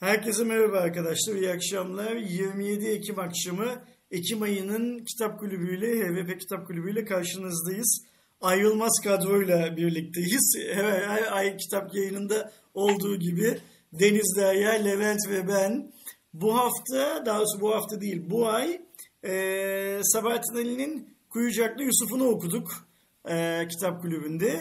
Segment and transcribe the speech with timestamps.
[0.00, 2.16] Herkese merhaba arkadaşlar, iyi akşamlar.
[2.16, 8.02] 27 Ekim akşamı Ekim ayının Kitap Kulübü ile HVP Kitap Kulübü ile karşınızdayız.
[8.40, 10.56] Ayrılmaz kadroyla birlikteyiz.
[10.72, 13.58] Her, her ay kitap yayınında olduğu gibi
[13.92, 15.92] Deniz Derya, Levent ve ben.
[16.34, 18.80] Bu hafta, daha doğrusu bu hafta değil, bu ay
[19.24, 22.88] e, Sabahattin Ali'nin Kuyucaklı Yusuf'unu okuduk
[23.28, 24.60] e, kitap kulübünde.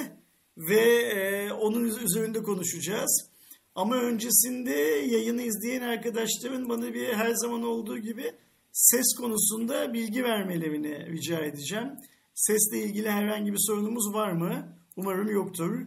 [0.58, 3.35] Ve e, onun üzerinde konuşacağız.
[3.76, 4.72] Ama öncesinde
[5.12, 8.32] yayını izleyen arkadaşların bana bir her zaman olduğu gibi
[8.72, 11.92] ses konusunda bilgi vermelerini rica edeceğim.
[12.34, 14.78] Sesle ilgili herhangi bir sorunumuz var mı?
[14.96, 15.86] Umarım yoktur.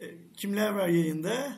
[0.00, 1.56] E, kimler var yayında?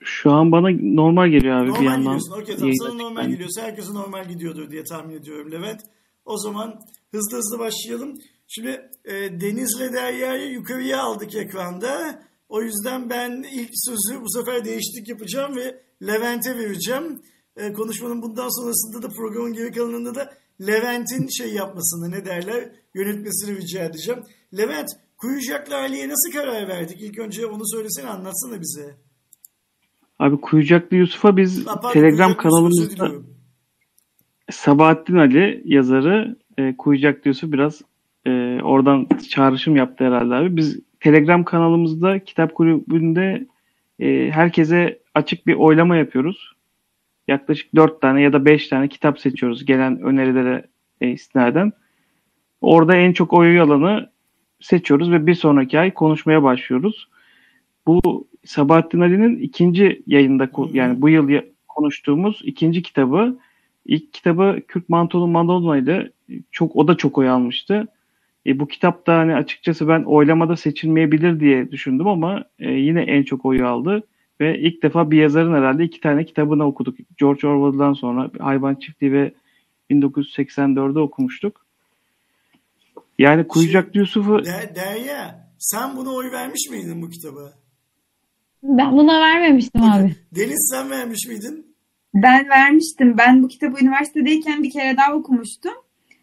[0.00, 2.18] Şu an bana normal geliyor abi normal bir yandan.
[2.18, 2.42] Gidiyorsun.
[2.42, 5.80] Okey tamam sana normal geliyorsa herkese normal gidiyordur diye tahmin ediyorum Levent.
[6.24, 8.18] O zaman hızlı hızlı başlayalım.
[8.48, 12.22] Şimdi e, Deniz'le Derya'yı yukarıya aldık ekranda.
[12.48, 17.22] O yüzden ben ilk sözü bu sefer değişiklik yapacağım ve Levent'e vereceğim.
[17.56, 20.32] E, konuşmanın bundan sonrasında da programın geri kalanında da
[20.66, 24.22] Levent'in şey yapmasını ne derler yönetmesini rica edeceğim.
[24.56, 27.00] Levent Kuyucaklı Ali'ye nasıl karar verdik?
[27.00, 28.96] İlk önce onu söylesene anlatsana bize.
[30.18, 33.10] Abi Kuyucaklı Yusuf'a biz Ha, pardon, Telegram Kuyucaklı kanalımızda.
[34.50, 37.82] Sabahattin Ali yazarı e, Kuyucaklı Yusuf biraz
[38.28, 40.56] e, oradan çağrışım yaptı herhalde abi.
[40.56, 43.46] Biz Telegram kanalımızda kitap kulübünde
[44.00, 46.52] e, herkese açık bir oylama yapıyoruz.
[47.28, 50.66] Yaklaşık 4 tane ya da 5 tane kitap seçiyoruz gelen önerilere
[51.00, 51.72] e, istinaden.
[52.60, 54.10] Orada en çok oyu alanı
[54.60, 57.08] seçiyoruz ve bir sonraki ay konuşmaya başlıyoruz.
[57.86, 63.38] Bu Sabahattin Ali'nin ikinci yayında yani bu yıl konuştuğumuz ikinci kitabı.
[63.86, 66.10] İlk kitabı Kürt Mantolu ile
[66.50, 67.88] çok o da çok oy almıştı.
[68.46, 73.22] E, bu kitap da hani açıkçası ben oylamada seçilmeyebilir diye düşündüm ama e, yine en
[73.22, 74.02] çok oyu aldı
[74.40, 76.96] ve ilk defa bir yazarın herhalde iki tane kitabını okuduk.
[77.16, 79.32] George Orwell'dan sonra Hayvan Çiftliği ve
[79.90, 81.66] 1984'de okumuştuk.
[83.18, 87.52] Yani Kuyucaklı Yusuf'u Der- Derya sen buna oy vermiş miydin bu kitaba?
[88.62, 90.16] Ben buna vermemiştim abi.
[90.36, 91.66] Deniz sen vermiş miydin?
[92.14, 93.18] Ben vermiştim.
[93.18, 95.74] Ben bu kitabı üniversitedeyken bir kere daha okumuştum.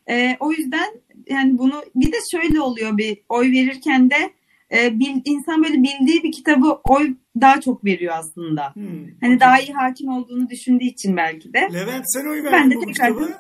[0.09, 0.94] Ee, o yüzden
[1.30, 4.34] yani bunu bir de şöyle oluyor bir oy verirken de
[4.72, 8.74] e, bil, insan böyle bildiği bir kitabı oy daha çok veriyor aslında.
[8.75, 9.08] Hmm.
[9.22, 11.69] Hani daha iyi hakim olduğunu düşündüğü için belki de.
[11.74, 13.31] Levent sen oy Ben verdin de mi bu tekrar- kitabı?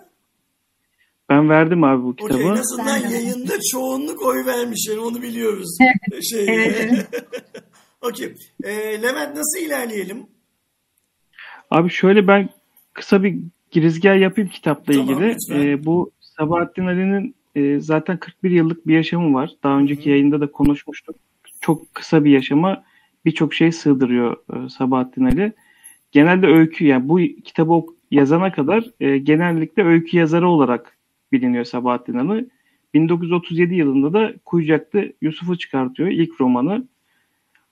[1.29, 2.43] ben verdim abi bu kitabı.
[2.43, 3.13] en azından Ben de.
[3.13, 5.77] yayında çoğunluk oy vermiş yani onu biliyoruz.
[6.29, 7.07] şey, Evet,
[8.01, 8.35] Okey.
[8.63, 10.27] Ee, Levent nasıl ilerleyelim?
[11.71, 12.49] Abi şöyle ben
[12.93, 13.35] kısa bir
[13.71, 15.27] girizgah yapayım kitapla Tamam, ilgili.
[15.35, 15.67] lütfen.
[15.67, 19.51] Ee, bu Sabahattin Ali'nin e, zaten 41 yıllık bir yaşamı var.
[19.63, 21.15] Daha önceki yayında da konuşmuştuk.
[21.61, 22.83] Çok kısa bir yaşama
[23.25, 25.53] birçok şey sığdırıyor e, Sabahattin Ali.
[26.11, 30.97] Genelde öykü yani bu kitabı yazana kadar e, genellikle öykü yazarı olarak
[31.31, 32.49] biliniyor Sabahattin Ali.
[32.93, 36.87] 1937 yılında da Kuyucaklı Yusuf'u çıkartıyor ilk romanı.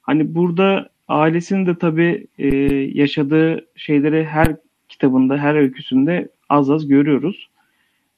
[0.02, 2.48] Hani burada ailesinin de tabii e,
[2.94, 4.56] yaşadığı şeyleri her
[4.90, 7.50] kitabında, her öyküsünde az az görüyoruz.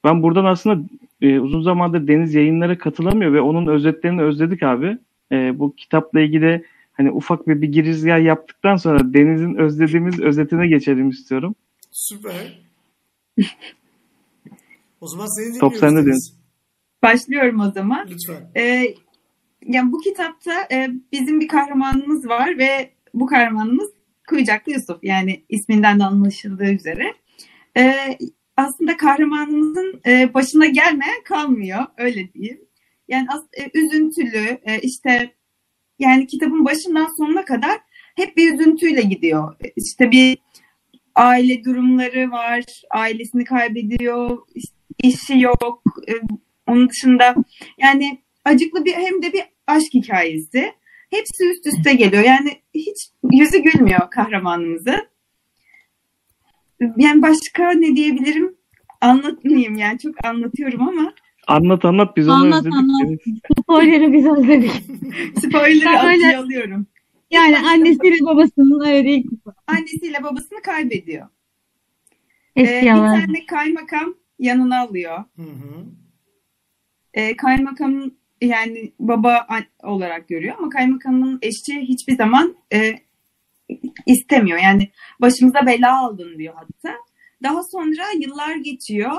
[0.06, 0.84] Ben buradan aslında
[1.22, 4.98] e, uzun zamandır Deniz yayınlara katılamıyor ve onun özetlerini özledik abi.
[5.32, 11.10] E, bu kitapla ilgili hani ufak bir, bir girizgah yaptıktan sonra Deniz'in özlediğimiz özetine geçelim
[11.10, 11.56] istiyorum.
[11.92, 12.60] Süper.
[15.02, 15.60] O zaman seni dinliyoruz.
[15.60, 16.36] Top sende Deniz.
[17.04, 18.08] Başlıyorum o zaman.
[18.10, 18.52] Lütfen.
[18.56, 18.96] Ee,
[19.66, 23.90] yani bu kitapta e, bizim bir kahramanımız var ve bu kahramanımız
[24.28, 25.04] Kuyucaklı Yusuf.
[25.04, 27.14] Yani isminden de anlaşıldığı üzere.
[27.78, 28.18] Ee,
[28.58, 31.86] aslında kahramanımızın e, başına gelmeyen kalmıyor.
[31.98, 32.62] Öyle diyeyim.
[33.08, 33.28] Yani
[33.58, 35.32] e, üzüntülü e, işte
[36.00, 37.78] yani kitabın başından sonuna kadar
[38.16, 39.56] hep bir üzüntüyle gidiyor.
[39.76, 40.38] İşte bir
[41.16, 42.64] aile durumları var.
[42.92, 44.38] Ailesini kaybediyor.
[44.56, 44.74] iş-
[45.04, 45.84] işi yok.
[46.68, 47.36] Onun dışında
[47.78, 50.74] yani acıklı bir hem de bir aşk hikayesi.
[51.10, 52.24] Hepsi üst üste geliyor.
[52.24, 55.08] Yani hiç yüzü gülmüyor kahramanımızın.
[56.98, 58.56] Yani başka ne diyebilirim?
[59.02, 61.14] Anlatmayayım yani çok anlatıyorum ama
[61.48, 62.78] Anlat anlat biz onu Anlat, özledik.
[62.78, 63.20] anlat.
[63.62, 64.72] Spoiler'ı biz özledik.
[65.38, 66.88] spoiler'ı öyle- alıyorum.
[67.32, 69.26] Yani annesiyle babasının ilk
[69.68, 71.28] Annesiyle babasını kaybediyor.
[72.56, 75.18] eski Ee, bir tane kaymakam yanına alıyor.
[75.36, 75.86] Hı hı.
[77.14, 79.48] Ee, kaymakamın yani baba
[79.84, 82.96] olarak görüyor ama kaymakamın eşi hiçbir zaman e,
[84.06, 84.60] istemiyor.
[84.60, 84.92] Yani
[85.22, 86.98] başımıza bela aldın diyor hatta.
[87.44, 89.12] Daha sonra yıllar geçiyor.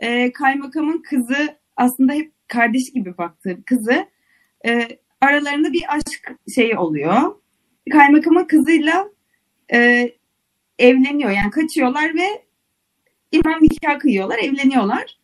[0.00, 4.06] Ee, kaymakamın kızı aslında hep kardeşi gibi baktığı kızı
[4.66, 4.88] e,
[5.20, 7.34] aralarında bir aşk şeyi oluyor.
[7.92, 9.08] Kaymakamın kızıyla
[9.72, 10.10] e,
[10.78, 11.30] evleniyor.
[11.30, 12.44] Yani kaçıyorlar ve
[13.32, 15.18] imam nikah kıyıyorlar, evleniyorlar.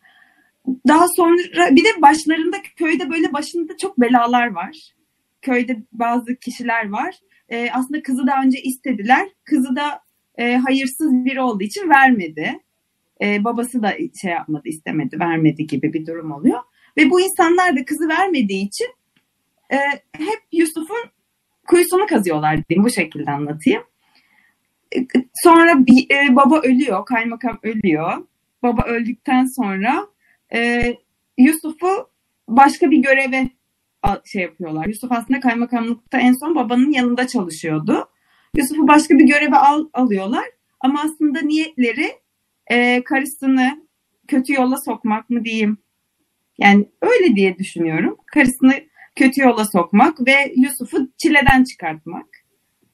[0.87, 4.93] Daha sonra bir de başlarında köyde böyle başında çok belalar var.
[5.41, 7.19] Köyde bazı kişiler var.
[7.53, 9.29] E, aslında kızı daha önce istediler.
[9.43, 10.01] Kızı da
[10.37, 12.59] e, hayırsız biri olduğu için vermedi.
[13.21, 16.59] E, babası da şey yapmadı, istemedi, vermedi gibi bir durum oluyor.
[16.97, 18.87] Ve bu insanlar da kızı vermediği için
[19.71, 19.77] e,
[20.17, 21.09] hep Yusuf'un
[21.67, 22.85] kuyusunu kazıyorlar diyeyim.
[22.85, 23.83] Bu şekilde anlatayım.
[24.95, 24.99] E,
[25.43, 25.71] sonra
[26.11, 28.27] e, baba ölüyor, kaymakam ölüyor.
[28.63, 30.07] Baba öldükten sonra
[30.53, 30.93] e,
[31.37, 32.09] Yusuf'u
[32.47, 33.49] başka bir göreve
[34.25, 34.85] şey yapıyorlar.
[34.85, 38.09] Yusuf aslında kaymakamlıkta en son babanın yanında çalışıyordu.
[38.55, 40.45] Yusuf'u başka bir göreve al, alıyorlar.
[40.79, 42.11] Ama aslında niyetleri
[42.71, 43.87] e, karısını
[44.27, 45.77] kötü yola sokmak mı diyeyim.
[46.57, 48.17] Yani öyle diye düşünüyorum.
[48.25, 48.73] Karısını
[49.15, 52.27] kötü yola sokmak ve Yusuf'u çileden çıkartmak.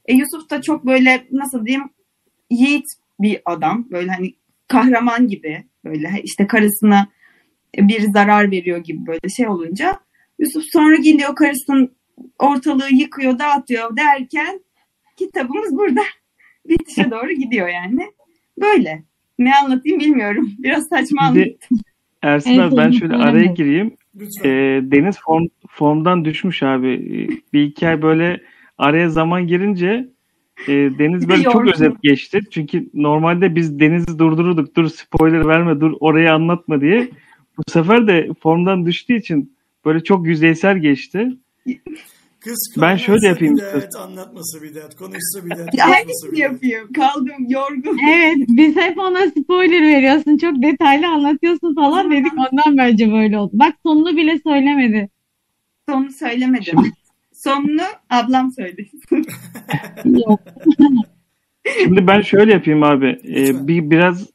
[0.05, 1.89] E, Yusuf da çok böyle nasıl diyeyim
[2.49, 2.85] yiğit
[3.19, 3.87] bir adam.
[3.91, 4.35] Böyle hani
[4.67, 7.09] kahraman gibi böyle işte karısına
[7.77, 9.99] bir zarar veriyor gibi böyle şey olunca
[10.39, 11.91] Yusuf sonra gidiyor karısının
[12.39, 14.61] ortalığı yıkıyor dağıtıyor derken
[15.17, 16.01] kitabımız burada
[16.69, 18.11] bitişe doğru gidiyor yani.
[18.61, 19.03] Böyle.
[19.39, 20.51] Ne anlatayım bilmiyorum.
[20.59, 21.79] Biraz saçma anlattım.
[22.21, 23.97] Ersin abi ben şöyle araya gireyim.
[24.43, 24.49] E,
[24.83, 27.27] Deniz form, formdan düşmüş abi.
[27.53, 28.41] Bir iki ay böyle
[28.77, 30.09] araya zaman girince
[30.67, 32.39] e, Deniz böyle çok özet geçti.
[32.51, 34.75] Çünkü normalde biz Deniz'i durdururduk.
[34.75, 37.09] Dur spoiler verme, dur orayı anlatma diye.
[37.57, 39.53] Bu sefer de formdan düştüğü için
[39.85, 41.29] böyle çok yüzeysel geçti.
[42.39, 43.57] Kız ben şöyle yapayım.
[43.57, 45.81] Bir dert, anlatması bir dert, konuşsa bir dert.
[45.81, 46.93] Aynısını yapıyor.
[46.93, 47.97] Kaldım yorgun.
[48.13, 50.37] Evet biz hep ona spoiler veriyorsun.
[50.37, 52.33] Çok detaylı anlatıyorsun falan dedik.
[52.33, 53.51] Ondan bence böyle oldu.
[53.53, 55.09] Bak sonunu bile söylemedi.
[55.89, 56.77] Sonunu söylemedim.
[57.33, 58.89] Sonunu ablam söyledi.
[60.05, 60.39] Yok.
[61.83, 63.19] Şimdi ben şöyle yapayım abi.
[63.27, 64.29] Ee, bir biraz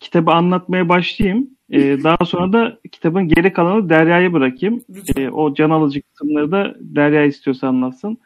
[0.00, 1.50] kitabı anlatmaya başlayayım.
[1.72, 4.82] Ee, daha sonra da kitabın geri kalanı Derya'ya bırakayım.
[5.16, 8.18] Ee, o can alıcı kısımları da Derya istiyorsa anlatsın.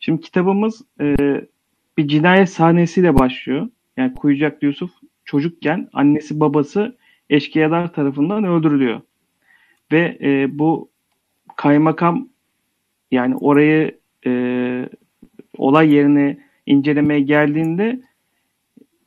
[0.00, 1.16] Şimdi kitabımız e,
[1.98, 3.68] bir cinayet sahnesiyle başlıyor.
[3.96, 4.90] Yani Kuyucak Yusuf
[5.24, 6.96] çocukken annesi babası
[7.30, 9.00] eşkıyalar tarafından öldürülüyor.
[9.92, 10.90] Ve e, bu
[11.56, 12.28] kaymakam
[13.10, 14.88] yani orayı e,
[15.58, 18.00] olay yerine incelemeye geldiğinde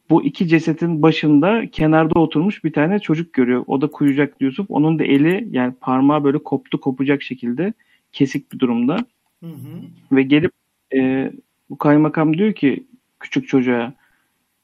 [0.10, 3.64] bu iki cesetin başında kenarda oturmuş bir tane çocuk görüyor.
[3.68, 4.66] O da Kuyucak Yusuf.
[4.70, 7.74] Onun da eli yani parmağı böyle koptu kopacak şekilde
[8.12, 8.98] kesik bir durumda.
[9.44, 9.82] Hı hı.
[10.12, 10.52] Ve gelip
[10.96, 11.32] e,
[11.70, 12.84] bu kaymakam diyor ki
[13.20, 13.94] küçük çocuğa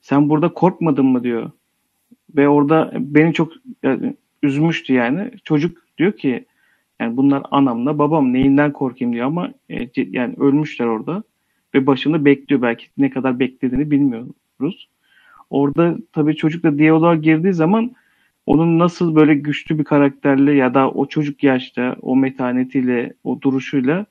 [0.01, 1.51] sen burada korkmadın mı diyor.
[2.35, 3.53] Ve orada beni çok
[3.83, 5.31] yani, üzmüştü yani.
[5.43, 6.45] Çocuk diyor ki
[6.99, 11.23] yani bunlar anamla babam neyinden korkayım diyor ama e, yani ölmüşler orada
[11.75, 14.89] ve başında bekliyor belki ne kadar beklediğini bilmiyoruz.
[15.49, 17.91] Orada tabii çocukla diyaloğa girdiği zaman
[18.45, 24.05] onun nasıl böyle güçlü bir karakterle ya da o çocuk yaşta o metanetiyle o duruşuyla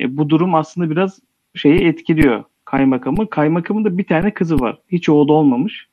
[0.00, 1.20] e, bu durum aslında biraz
[1.54, 3.30] şeyi etkiliyor kaymakamı.
[3.30, 4.78] Kaymakamın da bir tane kızı var.
[4.88, 5.88] Hiç oğlu olmamış.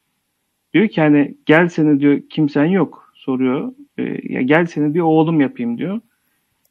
[0.74, 3.74] Diyor ki hani gel seni diyor kimsen yok soruyor.
[3.98, 4.04] E,
[4.34, 6.00] ya gel seni diyor oğlum yapayım diyor.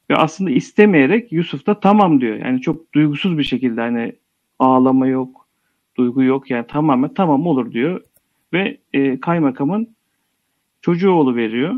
[0.09, 2.35] Ve aslında istemeyerek Yusuf da tamam diyor.
[2.35, 4.13] Yani çok duygusuz bir şekilde hani
[4.59, 5.47] ağlama yok,
[5.97, 6.49] duygu yok.
[6.49, 8.01] Yani tamamen tamam olur diyor.
[8.53, 9.95] Ve e, kaymakamın
[10.81, 11.75] çocuğu oğlu veriyor.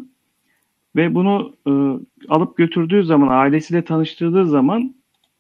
[0.96, 1.72] Ve bunu e,
[2.30, 4.96] alıp götürdüğü zaman, ailesiyle tanıştırdığı zaman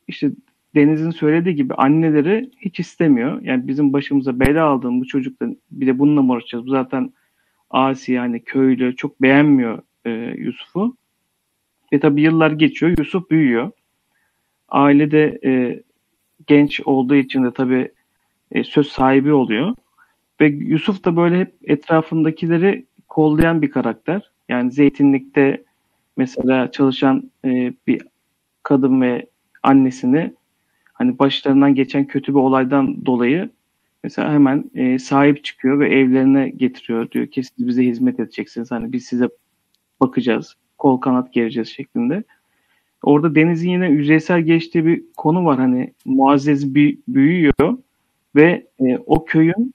[0.08, 0.32] işte
[0.76, 3.42] Deniz'in söylediği gibi anneleri hiç istemiyor.
[3.42, 6.66] Yani bizim başımıza bela aldığım bu çocukla bir de bununla mı uğraşacağız?
[6.66, 7.14] Bu zaten
[7.70, 10.96] asi yani köylü çok beğenmiyor e, Yusuf'u.
[11.94, 12.96] Ve tabii yıllar geçiyor.
[13.00, 13.72] Yusuf büyüyor.
[14.70, 15.84] Ailede e,
[16.48, 17.92] genç olduğu için de tabii
[18.52, 19.76] e, söz sahibi oluyor.
[20.41, 24.31] Ve Yusuf da böyle hep etrafındakileri kollayan bir karakter.
[24.50, 25.63] Yani zeytinlikte
[26.17, 28.01] mesela çalışan e, bir
[28.63, 29.25] kadın ve
[29.63, 30.33] annesini
[30.93, 33.50] hani başlarından geçen kötü bir olaydan dolayı
[34.03, 37.12] mesela hemen e, sahip çıkıyor ve evlerine getiriyor.
[37.12, 38.71] Diyor ki siz bize hizmet edeceksiniz.
[38.71, 39.29] Hani biz size
[40.00, 40.55] bakacağız.
[40.77, 42.24] Kol kanat gereceğiz şeklinde.
[43.03, 45.60] Orada Deniz'in yine yüzeysel geçtiği bir konu var.
[45.60, 47.77] Hani Muazzez bir büyüyor
[48.36, 49.74] ve e, o köyün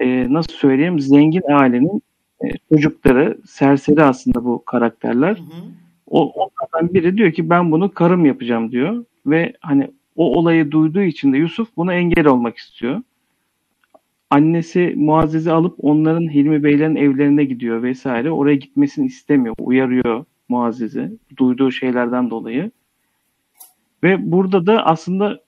[0.00, 2.02] e, nasıl söyleyeyim zengin ailenin
[2.44, 5.36] e, çocukları serseri aslında bu karakterler.
[5.36, 5.64] Hı hı.
[6.06, 11.02] O onlardan biri diyor ki ben bunu karım yapacağım diyor ve hani o olayı duyduğu
[11.02, 13.02] için de Yusuf buna engel olmak istiyor.
[14.30, 18.30] Annesi Muazzez'i alıp onların Hilmi Beylerin evlerine gidiyor vesaire.
[18.30, 19.54] Oraya gitmesini istemiyor.
[19.58, 21.12] Uyarıyor Muazzez'i.
[21.36, 22.70] Duyduğu şeylerden dolayı.
[24.02, 25.40] Ve burada da aslında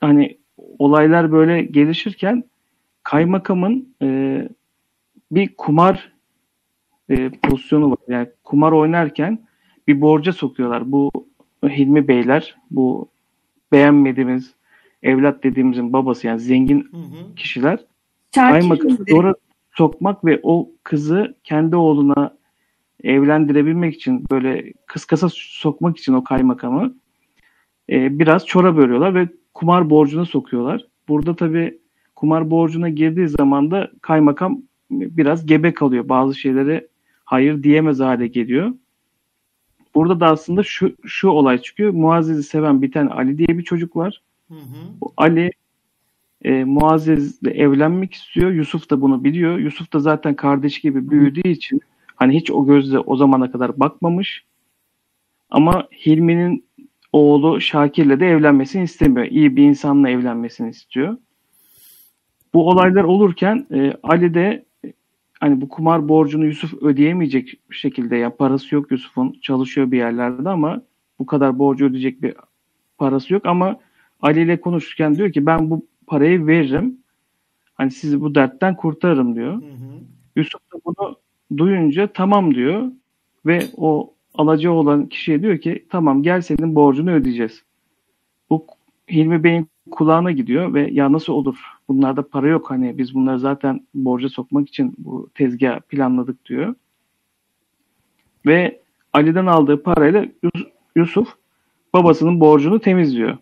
[0.00, 0.38] hani
[0.78, 2.44] olaylar böyle gelişirken
[3.04, 4.48] kaymakamın e,
[5.30, 6.12] bir kumar
[7.10, 7.98] e, pozisyonu var.
[8.08, 9.38] Yani kumar oynarken
[9.88, 10.92] bir borca sokuyorlar.
[10.92, 11.10] Bu
[11.64, 13.08] Hilmi Beyler, bu
[13.72, 14.54] beğenmediğimiz
[15.02, 17.34] evlat dediğimizin babası yani zengin Hı hı.
[17.36, 17.78] kişiler
[18.34, 19.34] kaymakamı zora
[19.72, 22.36] sokmak ve o kızı kendi oğluna
[23.02, 26.94] evlendirebilmek için böyle kıskasa sokmak için o kaymakamı
[27.90, 30.86] e, biraz çora bölüyorlar ve kumar borcuna sokuyorlar.
[31.08, 31.78] Burada tabii
[32.16, 36.08] kumar borcuna girdiği zaman da kaymakam biraz gebe kalıyor.
[36.08, 36.88] Bazı şeylere
[37.24, 38.72] hayır diyemez hale geliyor.
[39.94, 41.92] Burada da aslında şu şu olay çıkıyor.
[41.92, 44.22] Muazzez'i seven bir tane Ali diye bir çocuk var.
[44.48, 45.00] Hı hı.
[45.00, 45.50] Bu Ali
[46.44, 48.50] e, Muazzez'le evlenmek istiyor.
[48.50, 49.58] Yusuf da bunu biliyor.
[49.58, 51.80] Yusuf da zaten kardeş gibi büyüdüğü için
[52.16, 54.44] hani hiç o gözle o zamana kadar bakmamış.
[55.50, 56.64] Ama Hilmi'nin
[57.12, 59.26] oğlu Şakir'le de evlenmesini istemiyor.
[59.26, 61.16] İyi bir insanla evlenmesini istiyor.
[62.54, 64.64] Bu olaylar olurken e, Ali de
[65.40, 70.82] hani bu kumar borcunu Yusuf ödeyemeyecek şekilde ya parası yok Yusuf'un çalışıyor bir yerlerde ama
[71.18, 72.34] bu kadar borcu ödeyecek bir
[72.98, 73.80] parası yok ama
[74.20, 76.98] Ali ile konuşurken diyor ki ben bu parayı veririm.
[77.74, 79.52] Hani sizi bu dertten kurtarırım diyor.
[79.52, 80.00] Hı hı.
[80.36, 81.16] Yusuf da bunu
[81.56, 82.92] duyunca tamam diyor
[83.46, 87.62] ve o alacağı olan kişiye diyor ki tamam gel senin borcunu ödeyeceğiz.
[88.50, 88.66] Bu
[89.10, 93.86] Hilmi Bey'in kulağına gidiyor ve ya nasıl olur bunlarda para yok hani biz bunları zaten
[93.94, 96.74] borca sokmak için bu tezgah planladık diyor.
[98.46, 98.80] Ve
[99.12, 101.34] Ali'den aldığı parayla Yus- Yusuf
[101.92, 103.38] babasının borcunu temizliyor.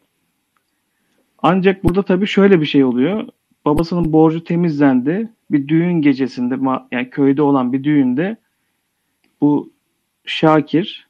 [1.42, 3.28] Ancak burada tabii şöyle bir şey oluyor.
[3.64, 5.32] Babasının borcu temizlendi.
[5.50, 6.58] Bir düğün gecesinde
[6.92, 8.36] yani köyde olan bir düğünde
[9.40, 9.72] bu
[10.24, 11.08] Şakir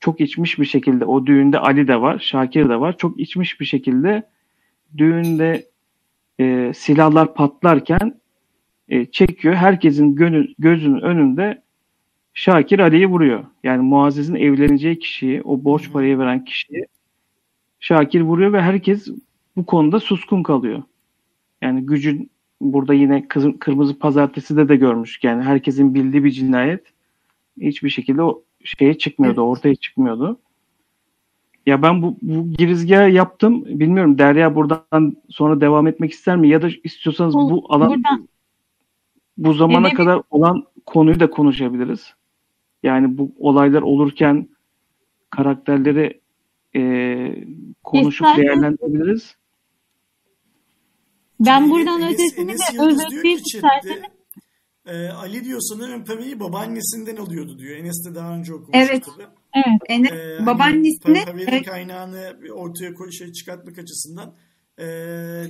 [0.00, 2.96] çok içmiş bir şekilde o düğünde Ali de var, Şakir de var.
[2.98, 4.22] Çok içmiş bir şekilde
[4.96, 5.66] düğünde
[6.40, 8.20] e, silahlar patlarken
[8.88, 9.54] e, çekiyor.
[9.54, 11.62] Herkesin gönül, gözünün önünde
[12.34, 13.44] Şakir Ali'yi vuruyor.
[13.64, 16.86] Yani Muazzez'in evleneceği kişiyi, o borç parayı veren kişiyi
[17.80, 19.08] Şakir vuruyor ve herkes
[19.56, 20.82] bu konuda suskun kalıyor.
[21.62, 22.30] Yani gücün
[22.60, 25.24] burada yine kızın, Kırmızı Pazartesi'de de görmüştük.
[25.24, 26.84] Yani herkesin bildiği bir cinayet
[27.60, 30.38] hiçbir şekilde o şeye çıkmıyordu, ortaya çıkmıyordu.
[31.68, 33.64] Ya ben bu, bu girizgahı yaptım.
[33.64, 36.48] Bilmiyorum Derya buradan sonra devam etmek ister mi?
[36.48, 38.28] Ya da istiyorsanız Bu- bu alan buradan-
[39.38, 42.14] bu zamana Edebi- kadar olan konuyu da konuşabiliriz.
[42.82, 44.48] Yani bu olaylar olurken
[45.30, 46.20] karakterleri
[46.76, 46.80] e,
[47.84, 49.36] konuşup İstersen- değerlendirebiliriz.
[51.40, 54.02] Ben buradan ötesini de chatte, isterseniz.
[54.88, 57.76] E, Ali diyor sanırım parayı babaannesinden alıyordu diyor.
[57.76, 58.70] Enes de daha önce okumuş.
[58.74, 59.04] Evet.
[59.06, 59.26] tabii.
[59.54, 59.82] Evet.
[59.88, 64.34] Ene- Ee, hani babaannesine para- paranın kaynağını ortaya koy, şey çıkartmak açısından
[64.78, 64.84] e,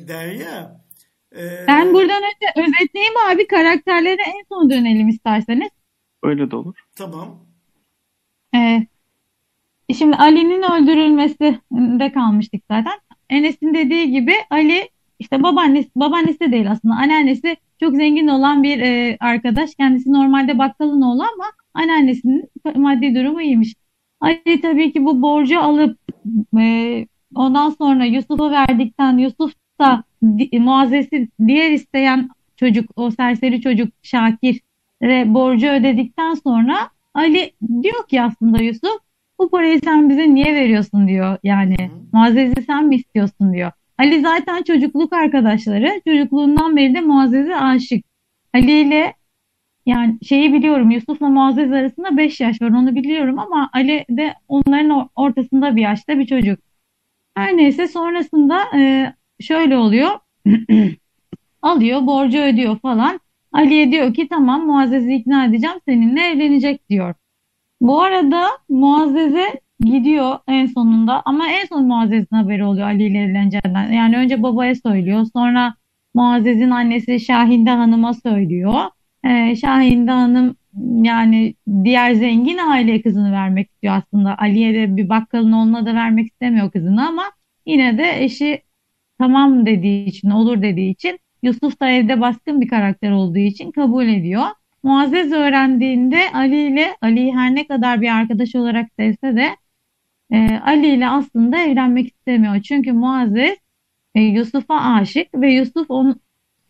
[0.09, 0.80] Derya
[1.37, 5.68] e, Ben buradan önce özetleyeyim abi karakterlere en son dönelim isterseniz.
[6.23, 6.75] Öyle de olur.
[6.97, 7.47] tamam
[8.54, 8.87] Ee,
[9.99, 12.92] şimdi Ali'nin öldürülmesinde kalmıştık zaten.
[13.30, 18.80] Enes'in dediği gibi Ali işte babaannesi, babaannesi de değil aslında anneannesi çok zengin olan bir
[18.80, 19.75] e, arkadaş.
[19.75, 21.44] Kendisi normalde bakkalın oğlu ama
[21.75, 23.75] anneannesinin maddi durumu iyiymiş.
[24.20, 25.99] Ali tabii ki bu borcu alıp
[26.58, 30.04] e, ondan sonra Yusuf'a verdikten Yusuf da
[30.38, 36.76] di- Muazzez'i diğer isteyen çocuk o serseri çocuk Şakir'e borcu ödedikten sonra
[37.14, 38.99] Ali diyor ki aslında Yusuf
[39.38, 41.38] bu parayı sen bize niye veriyorsun diyor.
[41.42, 41.76] Yani.
[42.12, 43.73] Muazzez'i sen mi istiyorsun diyor.
[43.99, 46.00] Ali zaten çocukluk arkadaşları.
[46.09, 48.05] Çocukluğundan beri de Muazzez'e aşık.
[48.55, 49.14] Ali ile
[49.87, 54.90] yani şeyi biliyorum Yusuf'la Muazzez arasında 5 yaş var onu biliyorum ama Ali de onların
[54.90, 56.59] or- ortasında bir yaşta bir çocuk.
[57.37, 60.11] Her neyse sonrasında e, şöyle oluyor.
[61.62, 63.21] Alıyor borcu ödüyor falan.
[63.52, 67.14] Ali'ye diyor ki tamam Muazzez'i ikna edeceğim seninle evlenecek diyor.
[67.81, 73.92] Bu arada Muazzez'e gidiyor en sonunda ama en son Muazzez'in haberi oluyor Ali ile evleneceğinden.
[73.92, 75.75] Yani önce babaya söylüyor sonra
[76.14, 78.80] Muazzez'in annesi Şahinde Hanım'a söylüyor.
[79.25, 80.56] Ee, Şahinde Hanım
[81.04, 81.54] yani
[81.85, 84.38] diğer zengin aile kızını vermek istiyor aslında.
[84.38, 87.25] Ali'ye de bir bakkalın oğluna da vermek istemiyor kızını ama
[87.66, 88.62] yine de eşi
[89.18, 94.06] tamam dediği için, olur dediği için Yusuf da evde baskın bir karakter olduğu için kabul
[94.08, 94.44] ediyor.
[94.82, 99.56] Muazzez öğrendiğinde Ali ile Ali'yi her ne kadar bir arkadaş olarak sevse de
[100.30, 102.62] e, Ali ile aslında evlenmek istemiyor.
[102.62, 103.56] Çünkü Muazzez
[104.14, 106.20] e, Yusuf'a aşık ve Yusuf onun,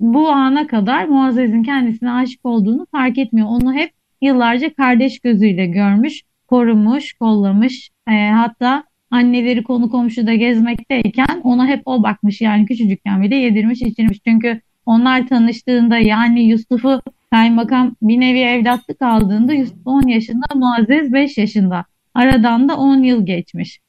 [0.01, 3.49] bu ana kadar Muazzez'in kendisine aşık olduğunu fark etmiyor.
[3.51, 7.91] Onu hep yıllarca kardeş gözüyle görmüş, korumuş, kollamış.
[8.09, 14.19] E, hatta anneleri konu komşuda gezmekteyken ona hep o bakmış yani küçücükken bile yedirmiş içirmiş.
[14.27, 21.39] Çünkü onlar tanıştığında yani Yusuf'u kaymakam bir nevi evlatlık aldığında Yusuf 10 yaşında, Muazzez 5
[21.39, 21.85] yaşında.
[22.19, 23.81] Aradan da 10 yıl geçmiş.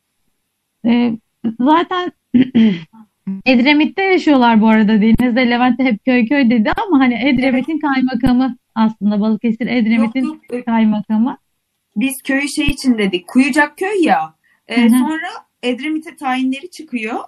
[0.86, 1.12] Ee,
[1.60, 2.12] zaten
[3.46, 5.02] Edremit'te yaşıyorlar bu arada.
[5.02, 10.62] Deniz'de Levent'te hep köy köy dedi ama hani Edremit'in kaymakamı aslında Balıkesir Edremit'in Yok, yok,
[10.62, 11.38] e, kaymakamı.
[11.96, 13.28] biz köyü şey için dedik.
[13.28, 14.34] Kuyucak köy ya.
[14.68, 15.28] E, sonra
[15.64, 17.20] Edremit'e tayinleri çıkıyor.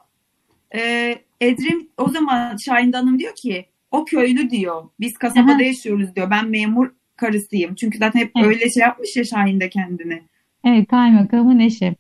[0.75, 4.89] E, Edremit o zaman Şahin Hanım diyor ki o köylü diyor.
[5.00, 5.63] Biz kasabada Hı hı.
[5.63, 6.29] yaşıyoruz diyor.
[6.31, 7.75] Ben memur karısıyım.
[7.75, 8.48] Çünkü zaten hep Evet.
[8.48, 10.22] öyle şey yapmış ya Şahin de kendini.
[10.63, 11.96] Evet kaymakamın eşi.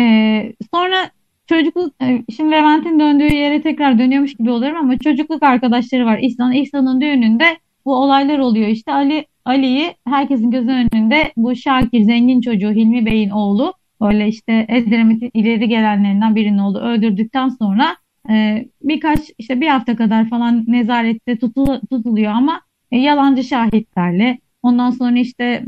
[0.00, 1.10] Ee, sonra
[1.46, 6.18] çocukluk, e, şimdi Levent'in döndüğü yere tekrar dönüyormuş gibi oluyorum ama çocukluk arkadaşları var.
[6.22, 7.44] İhsan, İhsan'ın düğününde
[7.84, 8.68] bu olaylar oluyor.
[8.68, 14.66] İşte Ali Ali'yi herkesin gözü önünde bu Şakir zengin çocuğu Hilmi Bey'in oğlu böyle işte
[14.68, 17.96] Edremit'in ileri gelenlerinden birinin oğlu öldürdükten sonra
[18.30, 24.90] e, birkaç işte bir hafta kadar falan nezarette tutul- tutuluyor ama e, yalancı şahitlerle Ondan
[24.90, 25.64] sonra işte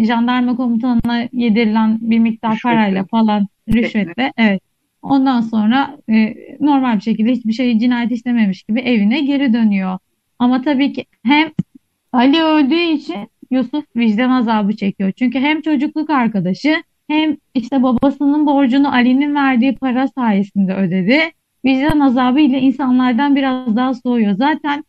[0.00, 2.76] jandarma komutanına yedirilen bir miktar Rüşvetle.
[2.76, 4.62] parayla falan rüşvetle evet.
[5.02, 9.98] Ondan sonra e, normal bir şekilde hiçbir şey cinayet işlememiş gibi evine geri dönüyor.
[10.38, 11.50] Ama tabii ki hem
[12.12, 15.12] Ali öldüğü için Yusuf vicdan azabı çekiyor.
[15.12, 21.20] Çünkü hem çocukluk arkadaşı hem işte babasının borcunu Ali'nin verdiği para sayesinde ödedi.
[21.64, 24.34] Vicdan azabı ile insanlardan biraz daha soğuyor.
[24.36, 24.84] Zaten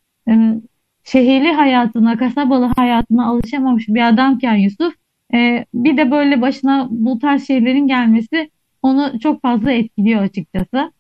[1.04, 4.94] şehirli hayatına, kasabalı hayatına alışamamış bir adamken Yusuf,
[5.34, 8.52] e, bir de böyle başına bu tarz şeylerin gelmesi
[8.84, 10.92] onu çok fazla etkiliyor açıkçası.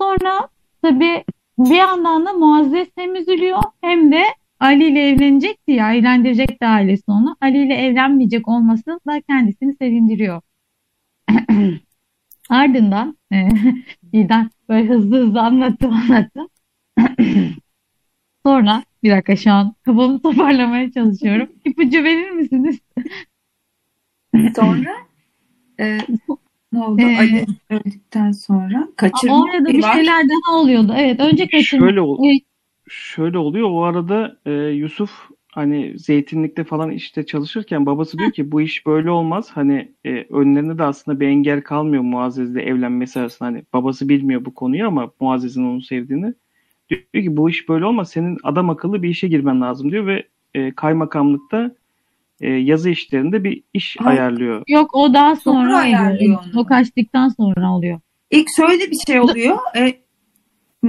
[0.00, 0.48] Sonra
[0.82, 1.24] tabii
[1.58, 4.22] bir yandan da Muazzez hem üzülüyor hem de
[4.60, 7.36] Ali ile evlenecekti ya, evlendirecekti ailesi onu.
[7.40, 10.40] Ali ile evlenmeyecek olması da kendisini sevindiriyor.
[12.50, 13.48] Ardından e,
[14.68, 16.48] böyle hızlı hızlı anlattım anlattım.
[18.46, 21.48] Sonra bir dakika şu an kafamı toparlamaya çalışıyorum.
[21.64, 22.80] İpucu verir misiniz?
[24.56, 24.96] Sonra
[25.80, 25.98] e,
[26.72, 27.02] ne oldu?
[27.02, 29.94] Ee, Ali öldükten sonra kaçırma O arada bir var.
[29.94, 30.94] şeyler daha oluyordu.
[30.96, 31.86] Evet önce kaçırma.
[31.86, 32.42] Şöyle ol- Evet,
[32.88, 33.70] Şöyle oluyor.
[33.70, 35.10] O arada e, Yusuf
[35.52, 39.50] hani zeytinlikte falan işte çalışırken babası diyor ki bu iş böyle olmaz.
[39.54, 43.48] Hani e, önlerinde de aslında bir engel kalmıyor Muazzez'le evlenmesi arasında.
[43.48, 46.34] Hani babası bilmiyor bu konuyu ama Muazzez'in onu sevdiğini.
[46.90, 48.10] Diyor ki bu iş böyle olmaz.
[48.10, 50.22] Senin adam akıllı bir işe girmen lazım diyor ve
[50.54, 51.70] e, kaymakamlıkta
[52.40, 54.10] e, yazı işlerinde bir iş Ha.
[54.10, 54.62] ayarlıyor.
[54.68, 55.80] Yok o daha Sonra sonra oluyor.
[55.80, 56.60] ayarlıyor onu.
[56.60, 58.00] O kaçtıktan sonra oluyor.
[58.30, 59.58] İlk şöyle bir şey oluyor.
[59.76, 59.80] E,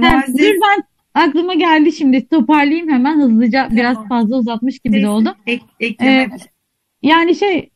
[0.00, 0.82] Muazzez dur ben
[1.22, 5.34] aklıma geldi şimdi toparlayayım hemen hızlıca biraz fazla uzatmış gibi de oldu.
[5.46, 6.28] ek, ekleme Ee,
[7.02, 7.70] Yani şey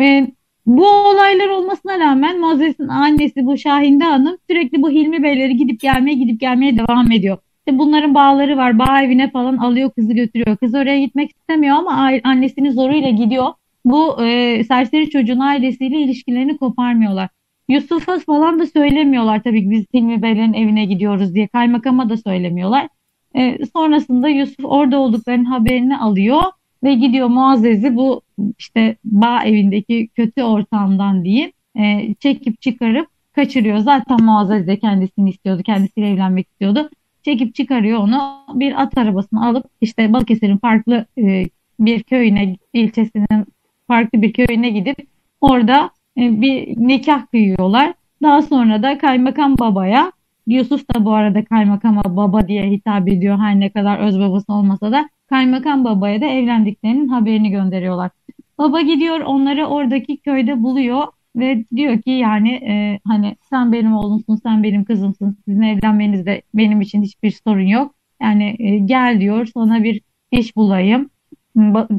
[0.00, 0.30] e,
[0.66, 6.14] bu olaylar olmasına rağmen Muazzez'in annesi bu Şahinde Hanım sürekli bu Hilmi Beyleri gidip gelmeye
[6.14, 7.38] gidip gelmeye devam ediyor.
[7.66, 8.78] İşte bunların bağları var.
[8.78, 10.56] Bağ evine falan alıyor kızı götürüyor.
[10.56, 13.46] Kız oraya gitmek istemiyor ama annesinin zoruyla gidiyor.
[13.84, 17.28] Bu e, serseri çocuğun ailesiyle ilişkilerini koparmıyorlar.
[17.68, 21.48] Yusuf'a falan da söylemiyorlar tabii ki biz Hilmi Beylerin evine gidiyoruz diye.
[21.48, 22.88] Kaymakama da söylemiyorlar.
[23.36, 26.42] E, sonrasında Yusuf orada olduklarının haberini alıyor
[26.82, 28.22] ve gidiyor Muazzez'i bu
[28.58, 33.78] işte bağ evindeki kötü ortamdan diyeyim e, çekip çıkarıp kaçırıyor.
[33.78, 35.62] Zaten Muazzez de kendisini istiyordu.
[35.62, 36.90] Kendisiyle evlenmek istiyordu.
[37.24, 41.44] Çekip çıkarıyor onu bir at arabasına alıp işte Balıkesir'in farklı e,
[41.80, 43.46] bir köyüne, ilçesinin
[43.88, 44.96] farklı bir köyüne gidip
[45.40, 47.94] orada e, bir nikah kıyıyorlar.
[48.22, 50.12] Daha sonra da kaymakam babaya
[50.46, 54.92] Yusuf da bu arada kaymakama baba diye hitap ediyor her ne kadar öz babası olmasa
[54.92, 58.10] da kaymakam babaya da evlendiklerinin haberini gönderiyorlar.
[58.58, 61.06] Baba gidiyor onları oradaki köyde buluyor
[61.36, 66.80] ve diyor ki yani e, hani sen benim oğlumsun, sen benim kızımsın, sizin evlenmenizde benim
[66.80, 67.94] için hiçbir sorun yok.
[68.22, 71.10] Yani e, gel diyor sana bir iş bulayım.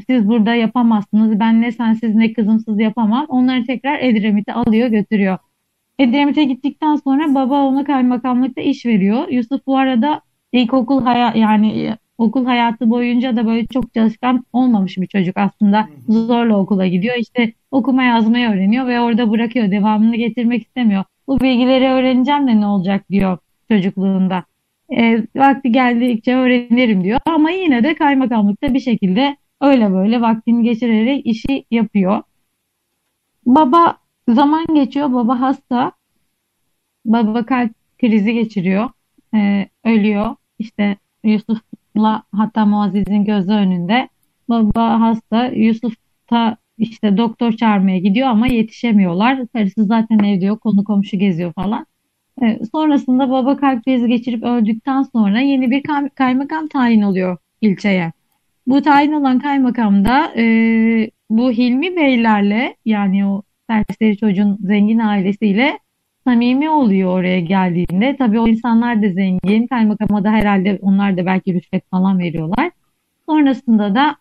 [0.06, 1.40] Siz burada yapamazsınız.
[1.40, 3.26] Ben ne sensiz ne kızımsız yapamam.
[3.28, 5.38] Onları tekrar Edremit'e alıyor götürüyor.
[5.98, 9.28] Edremit'e gittikten sonra baba ona kaymakamlıkta iş veriyor.
[9.28, 10.20] Yusuf bu arada
[10.52, 15.88] ilkokul haya yani okul hayatı boyunca da böyle çok çalışkan olmamış bir çocuk aslında.
[16.08, 17.16] Zorla okula gidiyor.
[17.18, 19.70] İşte okuma yazmayı öğreniyor ve orada bırakıyor.
[19.70, 21.04] Devamını getirmek istemiyor.
[21.26, 23.38] Bu bilgileri öğreneceğim de ne olacak diyor
[23.70, 24.44] çocukluğunda.
[24.96, 27.20] E, vakti geldikçe öğrenirim diyor.
[27.26, 32.22] Ama yine de kaymakamlıkta bir şekilde öyle böyle vaktini geçirerek işi yapıyor.
[33.46, 33.98] Baba
[34.28, 35.12] zaman geçiyor.
[35.12, 35.92] Baba hasta.
[37.04, 38.90] Baba kalp krizi geçiriyor.
[39.34, 40.36] Ee, ölüyor.
[40.58, 40.96] İşte
[41.96, 44.08] Yusuf'la hatta Muazzez'in gözü önünde.
[44.48, 45.46] Baba hasta.
[45.46, 45.94] Yusuf
[46.30, 49.46] da işte doktor çağırmaya gidiyor ama yetişemiyorlar.
[49.46, 51.86] Karısı zaten evde yok, konu komşu geziyor falan.
[52.42, 58.12] E, sonrasında baba kalp krizi geçirip öldükten sonra yeni bir kay- kaymakam tayin oluyor ilçeye.
[58.66, 60.44] Bu tayin olan kaymakam da e,
[61.30, 65.78] bu Hilmi Beylerle yani o serseri çocuğun zengin ailesiyle
[66.26, 68.16] samimi oluyor oraya geldiğinde.
[68.18, 69.66] Tabii o insanlar da zengin.
[69.66, 72.70] Kaymakama da herhalde onlar da belki rüşvet falan veriyorlar.
[73.28, 74.16] Sonrasında da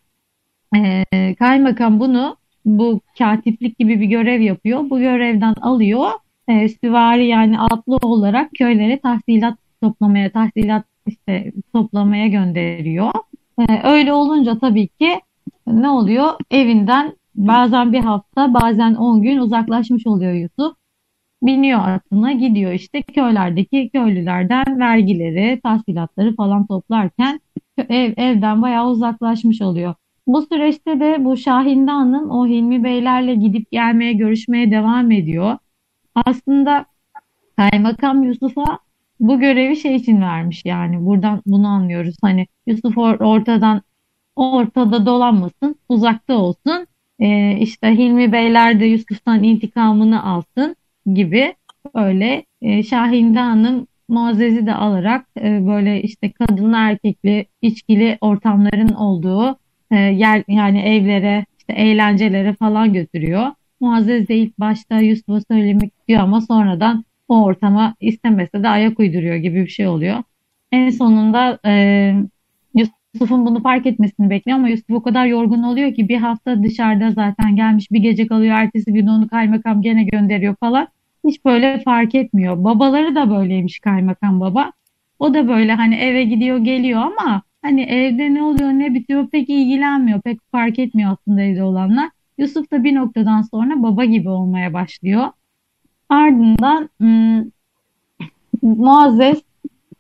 [0.76, 4.90] e, kaymakam bunu bu katiplik gibi bir görev yapıyor.
[4.90, 6.10] Bu görevden alıyor.
[6.48, 13.12] E, süvari yani atlı olarak köylere tahsilat toplamaya, tahsilat işte toplamaya gönderiyor.
[13.60, 15.22] E, öyle olunca tabii ki
[15.68, 16.30] ne oluyor?
[16.52, 20.76] Evinden bazen bir hafta, bazen 10 gün uzaklaşmış oluyor Yusuf.
[21.46, 27.40] Biniyor atına gidiyor işte köylerdeki köylülerden vergileri, tahsilatları falan toplarken
[27.78, 29.94] ev, evden bayağı uzaklaşmış oluyor.
[30.28, 35.58] Bu süreçte de bu Şahinde Hanım o Hilmi Beylerle gidip gelmeye, görüşmeye devam ediyor.
[36.16, 36.86] Aslında
[37.58, 38.80] Kaymakam Yusuf'a
[39.20, 42.16] bu görevi şey için vermiş yani buradan bunu anlıyoruz.
[42.22, 43.82] Hani Yusuf or- ortadan
[44.36, 46.88] ortada dolanmasın, uzakta olsun.
[47.20, 50.76] Ee, işte Hilmi Beyler de Yusuf'tan intikamını alsın
[51.14, 51.56] gibi
[51.96, 59.58] böyle e, Şahinde Hanım Muazzez'i de alarak e, böyle işte kadınlı erkekli içkili ortamların olduğu
[59.92, 63.48] e, yer yani evlere işte eğlencelere falan götürüyor.
[63.80, 69.36] Muazzez de ilk başta Yusuf'a söylemek istiyor ama sonradan o ortama istemese de ayak uyduruyor
[69.36, 70.24] gibi bir şey oluyor.
[70.72, 72.16] En sonunda e,
[72.76, 77.12] Yusuf'un bunu fark etmesini bekliyor ama Yusuf o kadar yorgun oluyor ki bir hafta dışarıda
[77.12, 78.56] zaten gelmiş bir gece kalıyor.
[78.58, 80.88] Ertesi gün onu kaymakam gene gönderiyor falan.
[81.26, 82.64] Hiç böyle fark etmiyor.
[82.64, 84.72] Babaları da böyleymiş kaymakam baba.
[85.20, 89.50] O da böyle hani eve gidiyor geliyor ama hani evde ne oluyor ne bitiyor pek
[89.50, 90.22] ilgilenmiyor.
[90.22, 92.10] Pek fark etmiyor aslında evde olanlar.
[92.38, 95.28] Yusuf da bir noktadan sonra baba gibi olmaya başlıyor.
[96.10, 97.52] Ardından ım,
[98.62, 99.42] Muazzez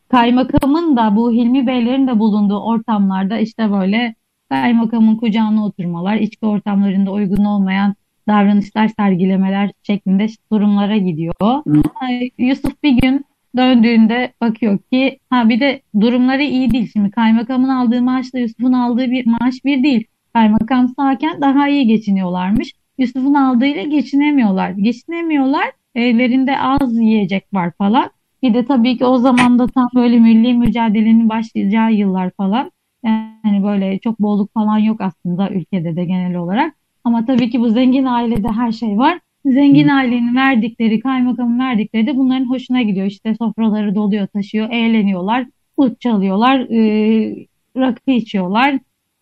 [0.10, 4.16] kaymakamın da bu Hilmi Beylerin de bulunduğu ortamlarda işte böyle
[4.50, 7.96] kaymakamın kucağına oturmalar, içki ortamlarında uygun olmayan
[8.28, 11.34] davranışlar sergilemeler şeklinde durumlara gidiyor.
[12.02, 13.26] Ay, Yusuf bir gün
[13.58, 16.90] döndüğünde bakıyor ki ha bir de durumları iyi değil.
[16.94, 20.06] Şimdi kaymakamın aldığı maaşla Yusuf'un aldığı bir maaş bir değil.
[20.34, 22.74] Kaymakam sağken daha iyi geçiniyorlarmış.
[22.98, 24.70] Yusuf'un aldığıyla geçinemiyorlar.
[24.70, 25.72] Geçinemiyorlar.
[25.96, 28.10] Evlerinde az yiyecek var falan.
[28.44, 32.72] Bir de tabii ki o zaman da tam böyle milli mücadelenin başlayacağı yıllar falan.
[33.04, 36.75] Yani böyle çok bolluk falan yok aslında ülkede de genel olarak.
[37.06, 39.20] Ama tabii ki bu zengin ailede her şey var.
[39.46, 43.06] Zengin ailenin verdikleri, kaymakamın verdikleri de bunların hoşuna gidiyor.
[43.08, 45.46] İşte sofraları doluyor, taşıyor, eğleniyorlar,
[45.78, 48.80] ut çalıyorlar, e, rakı içiyorlar.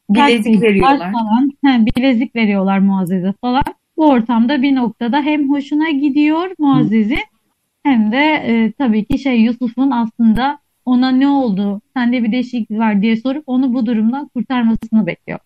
[0.09, 1.11] Bilezik veriyorlar.
[1.11, 1.51] Falan.
[1.65, 3.63] He, bilezik veriyorlar Muazzez'e falan.
[3.97, 7.23] Bu ortamda bir noktada hem hoşuna gidiyor Muazzez'in
[7.83, 13.01] hem de e, tabii ki şey Yusuf'un aslında ona ne oldu, sende bir değişiklik var
[13.01, 15.39] diye sorup onu bu durumdan kurtarmasını bekliyor.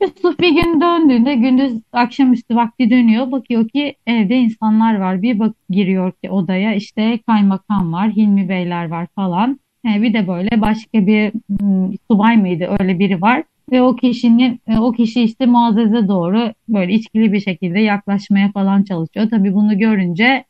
[0.00, 3.32] Yusuf bir gün döndüğünde gündüz akşamüstü vakti dönüyor.
[3.32, 5.22] Bakıyor ki evde insanlar var.
[5.22, 9.60] Bir bak giriyor ki odaya işte kaymakam var, Hilmi Beyler var falan.
[9.86, 11.32] E, bir de böyle başka bir
[11.62, 13.42] m, subay mıydı öyle biri var.
[13.72, 18.82] Ve o kişinin e, o kişi işte Muazzez'e doğru böyle içkili bir şekilde yaklaşmaya falan
[18.82, 19.30] çalışıyor.
[19.30, 20.44] Tabii bunu görünce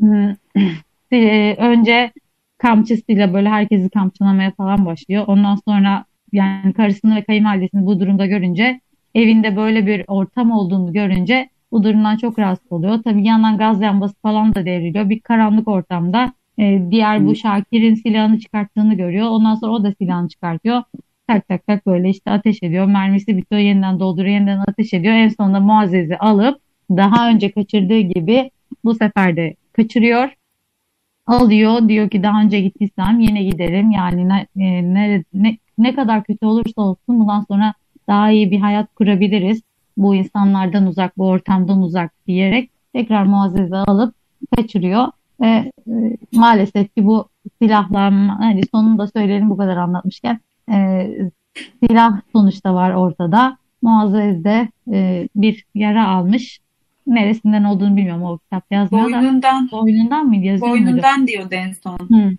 [0.00, 0.36] m,
[1.12, 2.12] e, önce
[2.58, 5.24] kamçısıyla böyle herkesi kamçılamaya falan başlıyor.
[5.26, 6.04] Ondan sonra
[6.36, 8.80] yani karısını ve kayınvalidesini bu durumda görünce
[9.14, 13.02] evinde böyle bir ortam olduğunu görünce bu durumdan çok rahatsız oluyor.
[13.02, 15.10] Tabii bir yandan gaz lambası falan da devriliyor.
[15.10, 19.26] Bir karanlık ortamda e, diğer bu Şakir'in silahını çıkarttığını görüyor.
[19.28, 20.82] Ondan sonra o da silahını çıkartıyor.
[21.28, 22.86] Tak tak tak böyle işte ateş ediyor.
[22.86, 23.60] Mermisi bitiyor.
[23.60, 24.34] Yeniden dolduruyor.
[24.34, 25.14] Yeniden ateş ediyor.
[25.14, 28.50] En sonunda Muazzez'i alıp daha önce kaçırdığı gibi
[28.84, 30.28] bu sefer de kaçırıyor.
[31.26, 31.88] Alıyor.
[31.88, 33.90] Diyor ki daha önce gittiysem yine giderim.
[33.90, 37.74] Yani ne, e, ne, ne, ne kadar kötü olursa olsun bundan sonra
[38.08, 39.62] daha iyi bir hayat kurabiliriz.
[39.96, 44.14] Bu insanlardan uzak, bu ortamdan uzak diyerek tekrar Muazzez'i alıp
[44.56, 45.06] kaçırıyor.
[45.40, 45.72] Ve e,
[46.32, 47.28] maalesef ki bu
[47.62, 50.40] silahlanma, hani sonunda söyleyelim bu kadar anlatmışken
[50.72, 51.08] e,
[51.82, 53.58] silah sonuçta var ortada.
[53.82, 56.60] Muazzez de e, bir yara almış.
[57.06, 59.12] Neresinden olduğunu bilmiyorum o kitap yazmıyor da.
[59.12, 60.86] Boynundan, Boynundan mıydı yazıyor muydu?
[60.86, 61.98] boynundan diyordu en son.
[61.98, 62.36] Hı.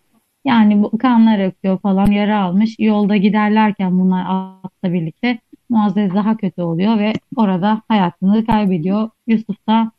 [0.47, 2.75] Yani bu kanlar akıyor falan yara almış.
[2.79, 4.25] Yolda giderlerken bunlar
[4.63, 9.10] atla birlikte Muazzez daha kötü oluyor ve orada hayatını kaybediyor.
[9.27, 9.91] Yusuf da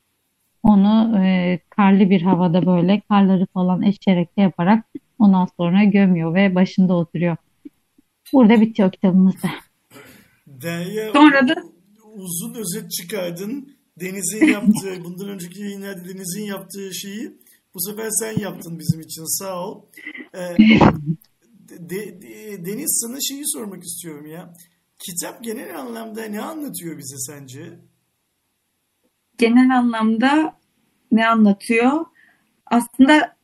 [0.62, 4.84] onu e, karlı bir havada böyle karları falan eşerek de yaparak
[5.18, 7.37] ondan sonra gömüyor ve başında oturuyor.
[8.32, 9.48] Burada bitiyor kitabımız da.
[10.46, 11.54] Derya Sonra da
[12.14, 13.78] uzun özet çıkardın.
[14.00, 17.32] Deniz'in yaptığı, bundan önceki yayınlarda Deniz'in yaptığı şeyi
[17.78, 19.38] bu sefer sen yaptın bizim için.
[19.38, 19.82] Sağ ol.
[20.34, 20.38] Ee,
[21.68, 24.54] de, de, Deniz sana şeyi sormak istiyorum ya.
[24.98, 27.78] Kitap genel anlamda ne anlatıyor bize sence?
[29.38, 30.58] Genel anlamda
[31.12, 32.06] ne anlatıyor?
[32.66, 33.36] Aslında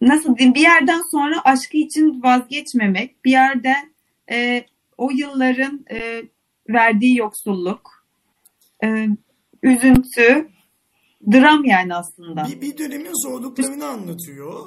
[0.00, 3.94] nasıl diyeyim bir yerden sonra aşkı için vazgeçmemek, bir yerden
[4.30, 4.66] e,
[4.98, 6.22] o yılların e,
[6.68, 8.06] verdiği yoksulluk,
[8.84, 9.08] e,
[9.62, 10.48] üzüntü,
[11.32, 12.48] dram yani aslında.
[12.48, 14.66] Bir, bir dönemin zorluklarını anlatıyor.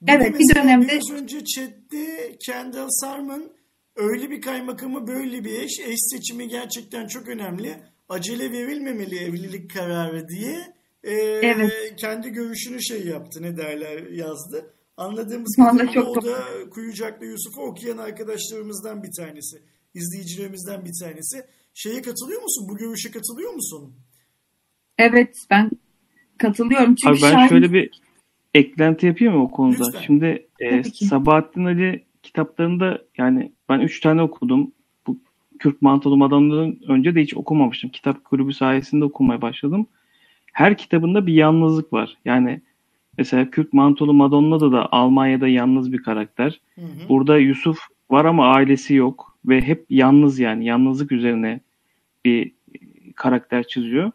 [0.00, 0.88] Bir evet bir dönemde.
[0.88, 3.42] Biraz önce chatte Kendall Sarman
[3.96, 7.76] öyle bir kaymakamı böyle bir eş, eş seçimi gerçekten çok önemli.
[8.08, 11.96] Acele verilmemeli evlilik kararı diye e, evet.
[11.96, 14.74] kendi görüşünü şey yaptı ne derler yazdı.
[14.96, 19.62] Anladığımız kadarıyla çok o da Kuyucaklı Yusuf'u okuyan arkadaşlarımızdan bir tanesi.
[19.94, 21.46] izleyicilerimizden bir tanesi.
[21.74, 22.66] Şeye katılıyor musun?
[22.68, 23.94] Bu görüşe katılıyor musun?
[24.98, 25.70] Evet ben
[26.40, 26.94] katılıyorum.
[26.94, 27.48] Çünkü Abi ben şahin...
[27.48, 27.90] şöyle bir
[28.54, 29.84] eklenti yapayım mı o konuda?
[29.86, 30.00] Lütfen.
[30.00, 34.72] Şimdi e, Sabahattin Ali kitaplarında yani ben üç tane okudum.
[35.06, 35.18] Bu
[35.58, 37.90] Kürk Mantolu Madonna'dan önce de hiç okumamıştım.
[37.90, 39.86] Kitap kulübü sayesinde okumaya başladım.
[40.52, 42.16] Her kitabında bir yalnızlık var.
[42.24, 42.60] Yani
[43.18, 46.60] mesela Kürk Mantolu Madonna'da da Almanya'da yalnız bir karakter.
[46.74, 47.08] Hı hı.
[47.08, 47.78] Burada Yusuf
[48.10, 51.60] var ama ailesi yok ve hep yalnız yani yalnızlık üzerine
[52.24, 52.52] bir
[53.16, 54.12] karakter çiziyor.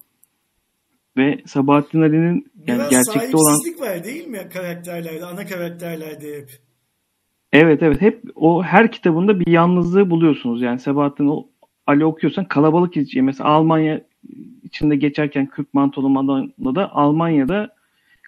[1.17, 6.49] Ve Sabahattin Ali'nin yani Biraz gerçekte olan sahipsizlik var değil mi karakterlerde, ana karakterlerde hep?
[7.53, 10.61] Evet evet hep o her kitabında bir yalnızlığı buluyorsunuz.
[10.61, 11.45] Yani Sabahattin
[11.87, 14.01] Ali okuyorsan kalabalık içi mesela Almanya
[14.63, 17.69] içinde geçerken Kürk Mantolu Madonna'da Almanya'da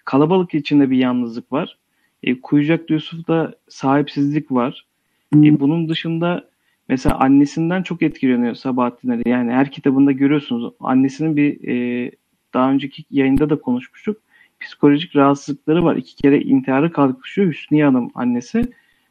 [0.04, 1.78] kalabalık içinde bir yalnızlık var.
[2.22, 4.86] E, Kuyucak Yusuf'ta sahipsizlik var.
[5.34, 6.48] E, bunun dışında
[6.88, 9.28] mesela annesinden çok etkileniyor Sabahattin Ali.
[9.28, 12.10] Yani her kitabında görüyorsunuz annesinin bir e,
[12.54, 14.22] daha önceki yayında da konuşmuştuk.
[14.60, 15.96] Psikolojik rahatsızlıkları var.
[15.96, 18.62] İki kere intiharı kalkışıyor Hüsniye Hanım annesi.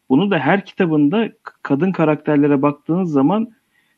[0.09, 1.29] Bunu da her kitabında
[1.63, 3.49] kadın karakterlere baktığınız zaman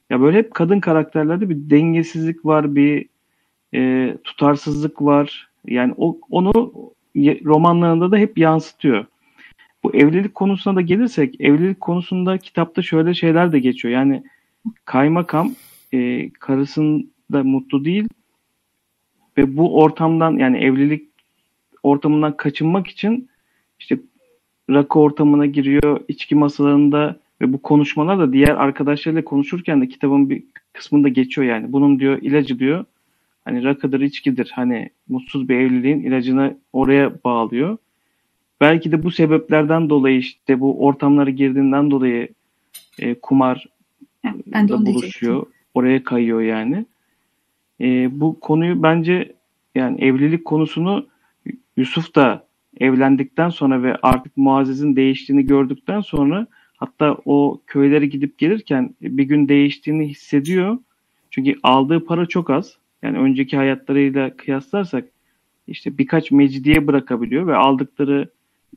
[0.10, 3.06] ya böyle hep kadın karakterlerde bir dengesizlik var, bir
[3.74, 5.50] e, tutarsızlık var.
[5.66, 6.72] Yani o, onu
[7.46, 9.06] romanlarında da hep yansıtıyor.
[9.84, 13.94] Bu evlilik konusuna da gelirsek, evlilik konusunda kitapta şöyle şeyler de geçiyor.
[13.94, 14.24] Yani
[14.86, 15.52] kaymakam
[15.94, 18.08] e, karısında mutlu değil
[19.40, 21.10] ve bu ortamdan yani evlilik
[21.84, 23.30] ortamından kaçınmak için
[23.80, 24.00] işte
[24.70, 30.44] rakı ortamına giriyor, içki masalarında ve bu konuşmalar da diğer arkadaşlarıyla konuşurken de kitabın bir
[30.74, 31.74] kısmında geçiyor yani.
[31.74, 32.86] Bunun diyor ilacı diyor
[33.46, 34.52] hani rakıdır, içkidir.
[34.56, 37.78] Hani mutsuz bir evliliğin ilacını oraya bağlıyor.
[38.62, 42.28] Belki de bu sebeplerden dolayı işte bu ortamlara girdiğinden dolayı
[43.00, 43.66] e, kumar
[44.24, 44.86] Ben de buluşuyor.
[44.86, 45.54] diyecektim.
[45.74, 46.86] Oraya kayıyor yani.
[47.82, 49.36] E, bu konuyu bence
[49.76, 51.08] yani evlilik konusunu
[51.78, 52.48] Yusuf da
[52.80, 59.50] evlendikten sonra ve artık Muazzez'in değiştiğini gördükten sonra hatta o köylere gidip gelirken bir gün
[59.50, 60.78] değiştiğini hissediyor.
[61.32, 62.78] Çünkü aldığı para çok az.
[63.02, 65.06] Yani önceki hayatlarıyla kıyaslarsak
[65.68, 68.30] işte birkaç mecidiye bırakabiliyor ve aldıkları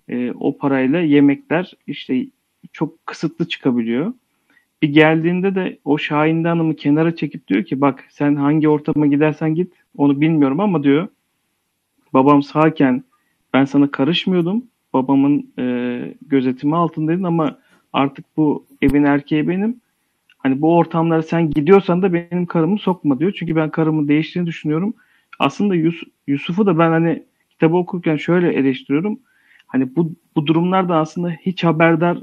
[0.09, 2.27] e, o parayla yemekler işte
[2.73, 4.15] çok kısıtlı çıkabiliyor.
[4.83, 9.55] Bir geldiğinde de o Şahin Hanım'ı kenara çekip diyor ki bak sen hangi ortama gidersen
[9.55, 11.09] git onu bilmiyorum ama diyor
[12.14, 13.05] babam sağken
[13.55, 14.64] ben sana karışmıyordum.
[14.92, 17.59] Babamın e, gözetimi altındaydın ama
[17.92, 19.81] artık bu evin erkeği benim.
[20.38, 23.33] Hani bu ortamlara sen gidiyorsan da benim karımı sokma diyor.
[23.38, 24.95] Çünkü ben karımın değiştiğini düşünüyorum.
[25.38, 29.18] Aslında Yus- Yusuf'u da ben hani kitabı okurken şöyle eleştiriyorum.
[29.66, 32.18] Hani bu, bu durumlardan aslında hiç haberdar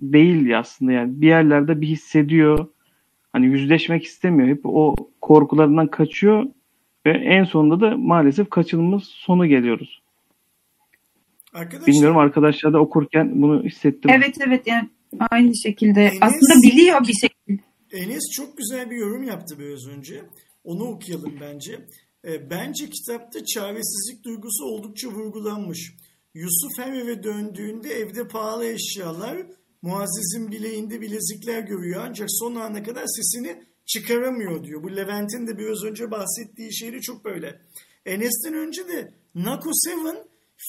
[0.00, 1.20] değil aslında yani.
[1.20, 2.66] Bir yerlerde bir hissediyor.
[3.32, 4.48] Hani yüzleşmek istemiyor.
[4.48, 6.46] Hep o korkularından kaçıyor
[7.06, 10.02] ve en sonunda da maalesef kaçınılmaz sonu geliyoruz.
[11.54, 14.10] Arkadaşlar Bilmiyorum arkadaşlar da okurken bunu hissettim.
[14.14, 14.88] Evet evet yani
[15.30, 16.00] aynı şekilde.
[16.08, 17.62] Enes- Aslında biliyor bir şekilde.
[17.92, 20.22] Enes çok güzel bir yorum yaptı biraz önce.
[20.64, 21.72] Onu okuyalım bence.
[22.24, 25.94] E, bence kitapta çaresizlik duygusu oldukça vurgulanmış.
[26.34, 29.36] Yusuf her eve döndüğünde evde pahalı eşyalar,
[29.82, 34.82] Muazzez'in bileğinde bilezikler görüyor ancak son ana kadar sesini çıkaramıyor diyor.
[34.82, 37.60] Bu Levent'in de biraz önce bahsettiği şeyi çok böyle.
[38.06, 40.16] Enes'ten önce de Nako Seven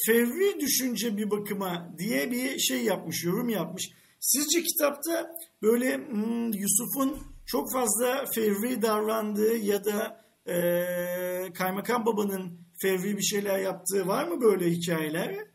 [0.06, 3.89] fevri düşünce bir bakıma diye bir şey yapmış, yorum yapmış.
[4.19, 13.17] Sizce kitapta böyle hmm, Yusuf'un çok fazla fevri davrandığı ya da eee, kaymakam babanın fevri
[13.17, 15.48] bir şeyler yaptığı var mı böyle hikayeler?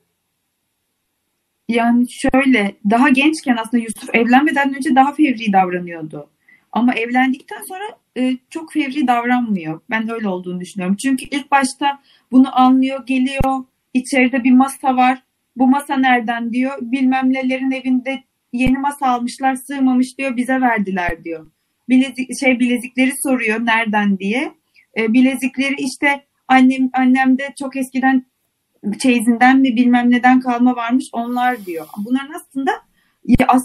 [1.69, 6.31] Yani şöyle daha gençken aslında Yusuf evlenmeden önce daha fevri davranıyordu.
[6.73, 7.85] Ama evlendikten sonra
[8.17, 9.81] e, çok fevri davranmıyor.
[9.91, 10.97] Ben öyle olduğunu düşünüyorum.
[10.97, 13.65] Çünkü ilk başta bunu anlıyor, geliyor.
[13.95, 15.23] İçeride bir masa var.
[15.57, 16.79] Bu masa nereden diyor.
[16.81, 18.23] Bilmem nelerin evinde
[18.53, 20.37] yeni masa almışlar, sığmamış diyor.
[20.37, 21.51] Bize verdiler diyor.
[21.89, 24.53] Bilezik, şey bilezikleri soruyor nereden diye.
[24.99, 28.27] E, bilezikleri işte annem annemde çok eskiden
[28.99, 31.87] çeyizinden mi bilmem neden kalma varmış onlar diyor.
[32.05, 32.71] Bunların aslında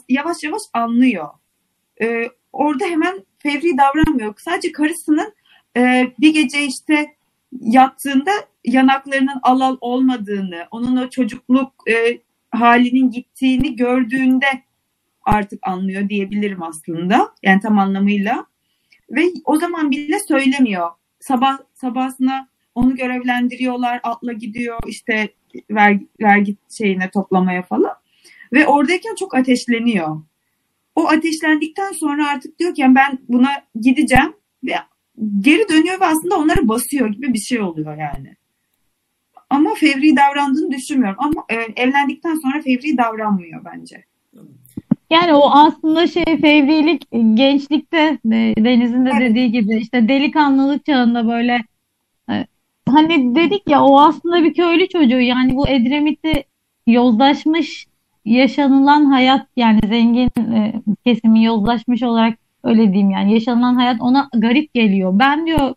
[0.09, 1.27] yavaş yavaş anlıyor.
[2.01, 4.33] Ee, orada hemen fevri davranmıyor.
[4.37, 5.33] Sadece karısının
[5.77, 7.15] e, bir gece işte
[7.51, 8.31] yattığında
[8.65, 12.19] yanaklarının alal olmadığını, onun o çocukluk e,
[12.51, 14.63] halinin gittiğini gördüğünde
[15.21, 17.33] artık anlıyor diyebilirim aslında.
[17.43, 18.45] Yani tam anlamıyla.
[19.09, 20.89] Ve o zaman bile söylemiyor.
[21.19, 22.48] Sabah sabahsına
[22.79, 25.29] onu görevlendiriyorlar, atla gidiyor işte
[25.71, 27.93] vergi, vergi şeyine toplamaya falan.
[28.53, 30.21] Ve oradayken çok ateşleniyor.
[30.95, 33.49] O ateşlendikten sonra artık diyor ki ben buna
[33.81, 34.73] gideceğim ve
[35.39, 38.35] geri dönüyor ve aslında onları basıyor gibi bir şey oluyor yani.
[39.49, 41.17] Ama fevri davrandığını düşünmüyorum.
[41.19, 44.03] Ama e, evlendikten sonra fevri davranmıyor bence.
[45.09, 51.63] Yani o aslında şey fevrilik gençlikte Deniz'in de dediği gibi işte delikanlılık çağında böyle e,
[52.89, 56.43] hani dedik ya o aslında bir köylü çocuğu yani bu Edremit'te
[56.87, 57.87] yozlaşmış
[58.25, 60.73] yaşanılan hayat yani zengin e,
[61.05, 65.19] kesimi yozlaşmış olarak öyle diyeyim yani yaşanılan hayat ona garip geliyor.
[65.19, 65.73] Ben diyor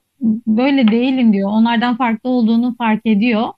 [0.46, 1.50] böyle değilim diyor.
[1.50, 3.48] Onlardan farklı olduğunu fark ediyor.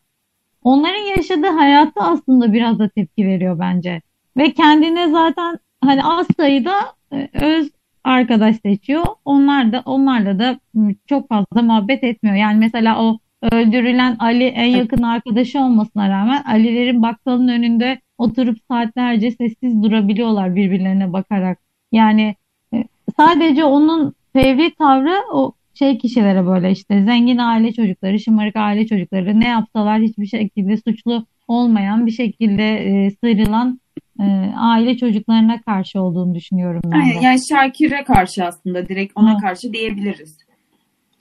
[0.62, 4.02] Onların yaşadığı hayatı aslında biraz da tepki veriyor bence.
[4.36, 6.74] Ve kendine zaten hani az sayıda
[7.12, 7.70] e, öz
[8.04, 9.04] arkadaş seçiyor.
[9.24, 10.58] Onlar da onlarla da
[11.06, 12.36] çok fazla muhabbet etmiyor.
[12.36, 13.18] Yani mesela o
[13.52, 21.12] öldürülen Ali en yakın arkadaşı olmasına rağmen Ali'lerin bakkalın önünde oturup saatlerce sessiz durabiliyorlar birbirlerine
[21.12, 21.58] bakarak.
[21.92, 22.34] Yani
[22.74, 22.84] e,
[23.16, 29.40] sadece onun fevri tavrı o şey kişilere böyle işte zengin aile çocukları, şımarık aile çocukları
[29.40, 33.80] ne yapsalar hiçbir şekilde suçlu olmayan bir şekilde e, sıyrılan
[34.20, 34.24] e,
[34.56, 37.24] aile çocuklarına karşı olduğunu düşünüyorum ben de.
[37.24, 39.38] Yani Şakir'e karşı aslında direkt ona ha.
[39.38, 40.43] karşı diyebiliriz.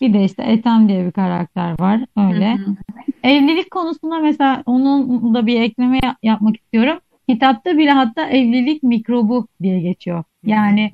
[0.02, 2.54] Bir de işte Ethem diye bir karakter var öyle.
[2.54, 2.76] Hı hı.
[3.24, 7.00] Evlilik konusunda mesela onun da bir ekleme yapmak istiyorum.
[7.30, 10.24] Kitapta bile hatta evlilik mikrobu diye geçiyor.
[10.46, 10.94] Yani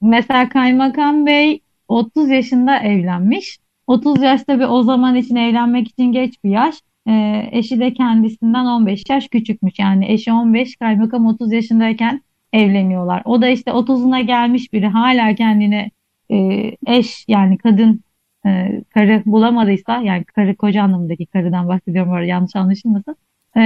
[0.00, 3.58] mesela Kaymakam Bey 30 yaşında evlenmiş.
[3.86, 6.74] 30 yaş tabii o zaman için evlenmek için geç bir yaş.
[7.08, 9.78] E, eşi de kendisinden 15 yaş küçükmüş.
[9.78, 12.22] Yani eşi 15, kaymakam 30 yaşındayken
[12.52, 13.22] evleniyorlar.
[13.24, 15.90] O da işte 30'una gelmiş biri hala kendine
[16.30, 18.00] e, eş yani kadın
[18.46, 23.16] e, karı bulamadıysa yani karı koca anlamındaki karıdan bahsediyorum orada yanlış anlaşılmasın.
[23.56, 23.60] E,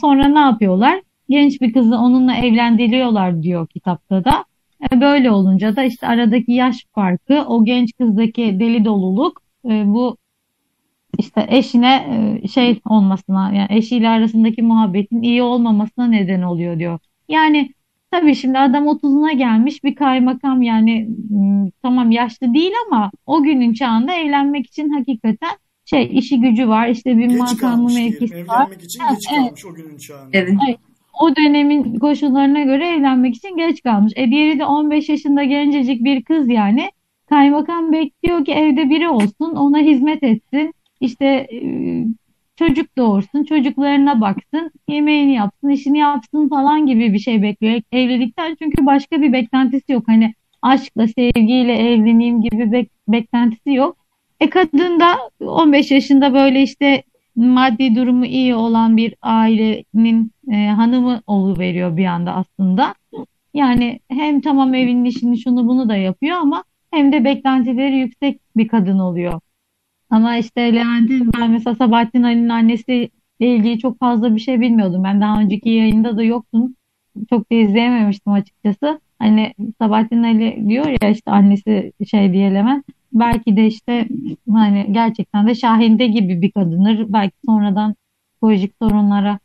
[0.00, 1.02] sonra ne yapıyorlar?
[1.28, 4.44] Genç bir kızı onunla evlendiriyorlar diyor kitapta da.
[4.92, 10.16] E, böyle olunca da işte aradaki yaş farkı, o genç kızdaki deli doluluk e, bu
[11.18, 11.94] işte eşine
[12.44, 16.98] e, şey olmasına yani eşiyle arasındaki muhabbetin iyi olmamasına neden oluyor diyor.
[17.28, 17.70] Yani
[18.10, 21.08] tabii şimdi adam 30'una gelmiş bir kaymakam yani
[21.82, 25.50] tamam yaşlı değil ama o günün çağında evlenmek için hakikaten
[25.84, 28.66] şey işi gücü var işte bir geç makamı mevkisi var.
[28.66, 29.44] Evlenmek için geç evet.
[29.44, 30.30] kalmış o günün çağında.
[30.32, 30.54] Evet.
[30.68, 30.78] evet.
[31.20, 34.12] O dönemin koşullarına göre evlenmek için geç kalmış.
[34.16, 36.90] E diğeri de 15 yaşında gencecik bir kız yani.
[37.28, 41.60] Kaymakam bekliyor ki evde biri olsun, ona hizmet etsin işte e,
[42.60, 48.56] çocuk doğursun, çocuklarına baksın, yemeğini yapsın, işini yapsın falan gibi bir şey bekliyor evlilikten.
[48.58, 50.02] Çünkü başka bir beklentisi yok.
[50.06, 53.96] Hani aşkla, sevgiyle evleneyim gibi bir beklentisi yok.
[54.40, 57.02] E kadın da 15 yaşında böyle işte
[57.36, 61.20] maddi durumu iyi olan bir ailenin e, hanımı
[61.58, 62.94] veriyor bir anda aslında.
[63.54, 68.68] Yani hem tamam evinin işini şunu bunu da yapıyor ama hem de beklentileri yüksek bir
[68.68, 69.40] kadın oluyor.
[70.10, 73.08] Ama işte Levent'in ben mesela Sabahattin Ali'nin annesiyle
[73.40, 75.04] ilgili çok fazla bir şey bilmiyordum.
[75.04, 76.74] Ben daha önceki yayında da yoktum.
[77.30, 79.00] Çok da izleyememiştim açıkçası.
[79.18, 82.84] Hani Sabahattin Ali diyor ya işte annesi şey diye Levent.
[83.12, 84.08] Belki de işte
[84.52, 87.04] hani gerçekten de Şahinde gibi bir kadınır.
[87.08, 87.94] Belki sonradan
[88.32, 89.38] psikolojik sorunlara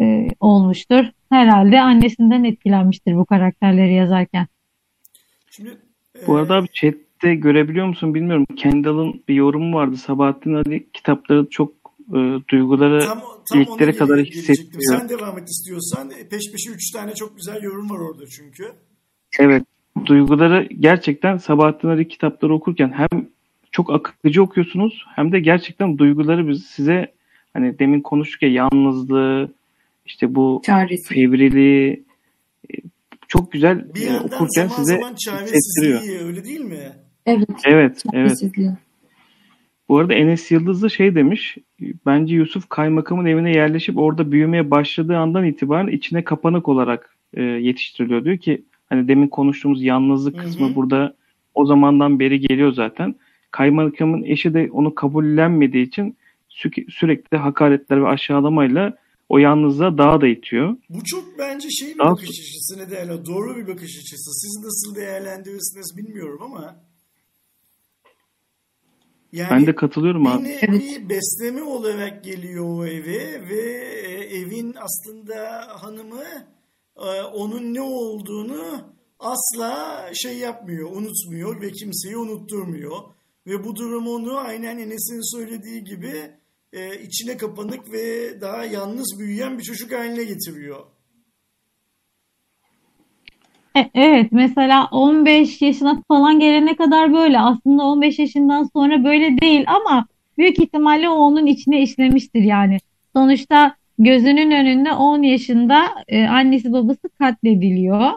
[0.00, 1.04] e, olmuştur.
[1.30, 4.46] Herhalde annesinden etkilenmiştir bu karakterleri yazarken.
[5.50, 5.70] Şimdi,
[6.22, 6.26] e...
[6.26, 8.46] Bu arada bir chat de görebiliyor musun bilmiyorum.
[8.56, 9.96] Kendall'ın bir yorumu vardı.
[9.96, 11.72] Sabahattin Ali kitapları çok
[12.08, 12.18] e,
[12.50, 13.20] duyguları tam,
[13.52, 14.98] tam iliklere kadar hissettiriyor.
[14.98, 16.08] Sen devam et istiyorsan.
[16.30, 18.64] Peş peşe üç tane çok güzel yorum var orada çünkü.
[19.38, 19.62] Evet.
[20.06, 23.26] Duyguları gerçekten Sabahattin Ali kitapları okurken hem
[23.70, 27.12] çok akıcı okuyorsunuz hem de gerçekten duyguları biz size
[27.54, 29.52] hani demin konuştuk ya yalnızlığı
[30.06, 31.14] işte bu Çaresi.
[31.14, 32.04] fevriliği
[33.38, 36.00] çok güzel Bir e, yandan okurken zaman size zaman hissettiriyor.
[36.00, 36.78] çaresizliği öyle değil mi?
[37.26, 37.48] Evet.
[37.64, 38.38] Evet, evet.
[39.88, 41.56] Bu arada Enes Yıldız da şey demiş.
[42.06, 48.24] Bence Yusuf kaymakamın evine yerleşip orada büyümeye başladığı andan itibaren içine kapanık olarak e, yetiştiriliyor.
[48.24, 50.44] Diyor ki hani demin konuştuğumuz yalnızlık Hı hı.
[50.44, 51.14] kısmı burada
[51.54, 53.14] o zamandan beri geliyor zaten.
[53.50, 56.16] Kaymakamın eşi de onu kabullenmediği için
[56.50, 58.96] sü- sürekli hakaretler ve aşağılamayla
[59.28, 60.76] o yalnızlığa daha da itiyor.
[60.88, 64.30] Bu çok bence şey bir Daha- bakış açısı ne derler doğru bir bakış açısı.
[64.40, 66.76] Siz nasıl değerlendirirsiniz bilmiyorum ama
[69.32, 70.44] yani Ben de katılıyorum bir abi.
[70.44, 73.60] nevi besleme olarak geliyor o eve ve
[74.06, 76.24] e, evin aslında hanımı
[76.96, 82.96] e, onun ne olduğunu asla şey yapmıyor, unutmuyor ve kimseyi unutturmuyor.
[83.46, 86.30] Ve bu durum onu aynen Enes'in söylediği gibi
[86.74, 90.86] e, içine kapanık ve daha yalnız büyüyen bir çocuk haline getiriyor.
[93.76, 99.64] E- Evet mesela 15 yaşına falan gelene kadar böyle aslında 15 yaşından sonra böyle değil
[99.66, 100.06] ama
[100.38, 102.78] büyük ihtimalle o onun içine işlemiştir yani.
[103.16, 108.10] Sonuçta gözünün önünde 10 yaşında e, annesi babası katlediliyor.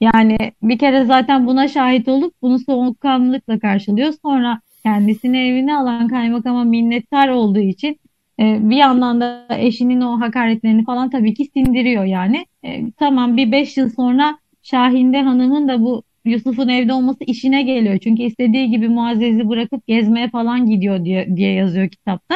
[0.00, 4.14] Yani bir kere zaten buna şahit olup bunu soğukkanlılıkla karşılıyor.
[4.22, 8.00] Sonra kendisini evine alan kaymakama minnettar olduğu için
[8.40, 12.46] e, bir yandan da eşinin o hakaretlerini falan tabii ki sindiriyor yani.
[12.64, 17.98] E, tamam bir 5 yıl sonra Şahinde Hanım'ın da bu Yusuf'un evde olması işine geliyor.
[17.98, 22.34] Çünkü istediği gibi Muazzez'i bırakıp gezmeye falan gidiyor diye, diye yazıyor kitapta.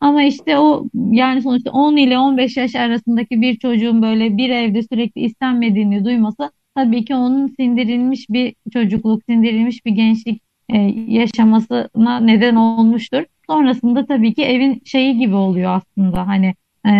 [0.00, 4.82] Ama işte o yani sonuçta 10 ile 15 yaş arasındaki bir çocuğun böyle bir evde
[4.82, 12.54] sürekli istenmediğini duyması tabii ki onun sindirilmiş bir çocukluk, sindirilmiş bir gençlik e, yaşamasına neden
[12.54, 13.24] olmuştur.
[13.46, 16.54] Sonrasında tabii ki evin şeyi gibi oluyor aslında hani
[16.86, 16.92] e,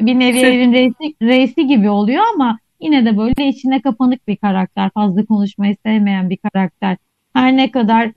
[0.00, 4.36] bir nevi Şey- evin reisi, reisi gibi oluyor ama yine de böyle içine kapanık bir
[4.36, 6.96] karakter, fazla konuşmayı sevmeyen bir karakter.
[7.32, 8.12] Her ne kadar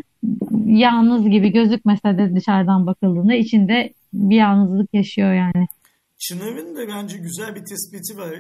[0.66, 5.68] yalnız gibi gözükmese de dışarıdan bakıldığında içinde bir yalnızlık yaşıyor yani.
[6.20, 8.40] Çınar'ın da bence güzel bir tespiti var.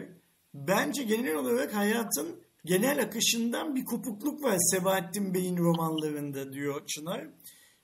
[0.53, 2.27] Bence genel olarak hayatın
[2.66, 7.28] genel akışından bir kopukluk var Sebahattin Bey'in romanlarında diyor Çınar.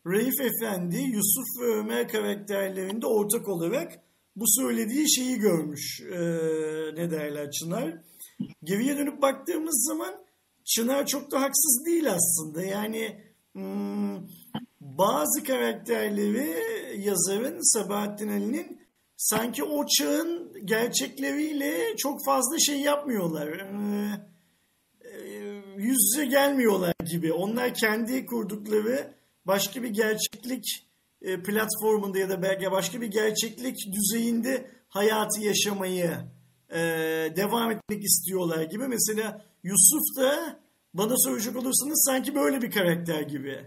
[0.08, 4.00] Raif Efendi, Yusuf ve Ömer karakterlerinde ortak olarak
[4.36, 6.02] bu söylediği şeyi görmüş.
[6.02, 6.18] Ee,
[6.96, 8.02] ne derler Çınar?
[8.64, 10.16] Geriye dönüp baktığımız zaman
[10.66, 12.64] Çınar çok da haksız değil aslında.
[12.64, 13.22] Yani
[13.54, 14.16] hmm,
[14.82, 16.54] bazı karakterleri
[17.00, 18.82] yazarın Sabahattin Ali'nin
[19.18, 23.48] sanki o çağın gerçekleriyle çok fazla şey yapmıyorlar.
[23.48, 24.37] Ee,
[25.78, 27.34] yüz yüze gelmiyorlar gibi.
[27.34, 29.14] Onlar kendi kurdukları
[29.46, 30.88] başka bir gerçeklik
[31.22, 36.12] e, platformunda ya da belki başka bir gerçeklik düzeyinde hayatı yaşamayı
[36.70, 36.80] e,
[37.36, 38.88] devam etmek istiyorlar gibi.
[38.88, 40.60] Mesela Yusuf da
[40.94, 43.60] bana söyleyecek olursanız sanki böyle bir karakter gibi.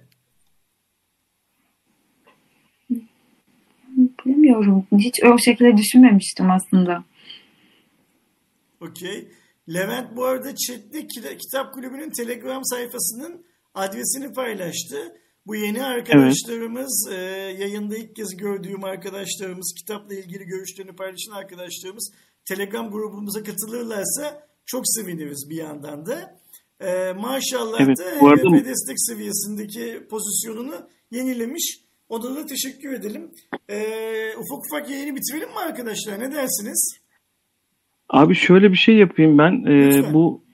[4.26, 4.86] Bilmiyorum.
[4.98, 7.04] Hiç o şekilde düşünmemiştim aslında.
[8.80, 9.28] Okey.
[9.74, 13.44] Levent bu arada chatte Kita- Kitap Kulübü'nün Telegram sayfasının
[13.74, 15.16] adresini paylaştı.
[15.46, 17.14] Bu yeni arkadaşlarımız, e,
[17.58, 22.12] yayında ilk kez gördüğüm arkadaşlarımız, kitapla ilgili görüşlerini paylaşan arkadaşlarımız
[22.48, 26.40] Telegram grubumuza katılırlarsa çok seviniriz bir yandan da.
[26.80, 31.80] E, maşallah Evet, da HDP destek seviyesindeki pozisyonunu yenilemiş.
[32.08, 33.30] Ona da teşekkür edelim.
[33.68, 33.78] E,
[34.36, 36.20] ufak ufak yayını bitirelim mi arkadaşlar?
[36.20, 37.00] Ne dersiniz?
[38.10, 39.64] Abi şöyle bir şey yapayım ben.
[39.66, 40.44] Ee, bu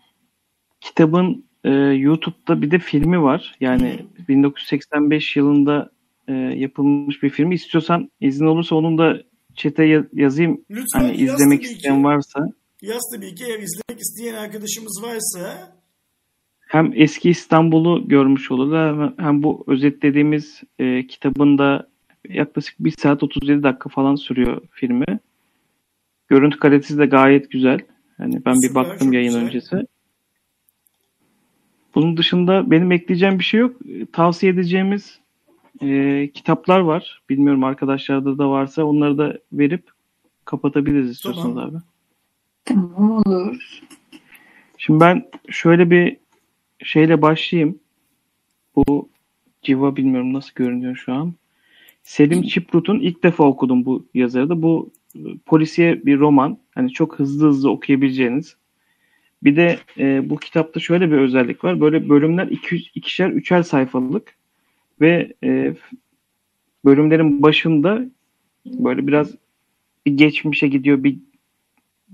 [0.80, 3.56] kitabın e, YouTube'da bir de filmi var.
[3.60, 3.98] Yani
[4.28, 5.90] 1985 yılında
[6.28, 7.54] e, yapılmış bir filmi.
[7.54, 9.22] İstiyorsan izin olursa onun da
[9.84, 10.60] ya- yazayım.
[10.70, 11.74] Lütfen Hani yaz izlemek tabii ki.
[11.76, 12.48] isteyen varsa.
[12.82, 15.72] Yaz tabii ki eğer izlemek isteyen arkadaşımız varsa
[16.68, 21.88] Hem eski İstanbul'u görmüş olurlar hem, hem bu özetlediğimiz e, kitabın da
[22.28, 25.18] yaklaşık 1 saat 37 dakika falan sürüyor filmi.
[26.28, 27.80] Görüntü kalitesi de gayet güzel.
[28.16, 29.44] Hani ben bir baktım yayın güzel.
[29.46, 29.86] öncesi.
[31.94, 33.76] Bunun dışında benim ekleyeceğim bir şey yok.
[33.88, 35.18] E, Tavsiye edeceğimiz
[35.82, 37.22] e, kitaplar var.
[37.28, 39.90] Bilmiyorum arkadaşlarda da varsa onları da verip
[40.44, 41.70] kapatabiliriz istiyorsanız Tamam.
[41.70, 41.76] abi.
[42.64, 43.80] Tamam olur.
[44.78, 46.16] Şimdi ben şöyle bir
[46.84, 47.78] şeyle başlayayım.
[48.76, 49.08] Bu
[49.62, 51.34] civa bilmiyorum nasıl görünüyor şu an.
[52.02, 54.62] Selim Çiprut'un ilk defa okudum bu yazarı da.
[54.62, 54.90] Bu
[55.46, 56.58] polisiye bir roman.
[56.74, 58.56] Hani çok hızlı hızlı okuyabileceğiniz.
[59.42, 61.80] Bir de e, bu kitapta şöyle bir özellik var.
[61.80, 64.34] Böyle bölümler 200, ikişer, üçer sayfalık
[65.00, 65.74] ve e,
[66.84, 68.04] bölümlerin başında
[68.66, 69.34] böyle biraz
[70.06, 71.18] bir geçmişe gidiyor, bir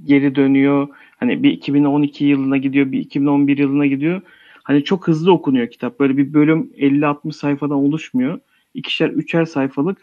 [0.04, 0.88] geri dönüyor.
[1.16, 4.22] Hani bir 2012 yılına gidiyor, bir 2011 yılına gidiyor.
[4.62, 6.00] Hani çok hızlı okunuyor kitap.
[6.00, 8.40] Böyle bir bölüm 50-60 sayfadan oluşmuyor.
[8.74, 9.98] İkişer, üçer sayfalık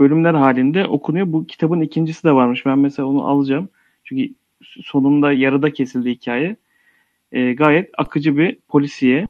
[0.00, 1.32] bölümler halinde okunuyor.
[1.32, 2.66] Bu kitabın ikincisi de varmış.
[2.66, 3.68] Ben mesela onu alacağım.
[4.04, 6.56] Çünkü sonunda yarıda kesildi hikaye.
[7.32, 9.28] E, gayet akıcı bir polisiye.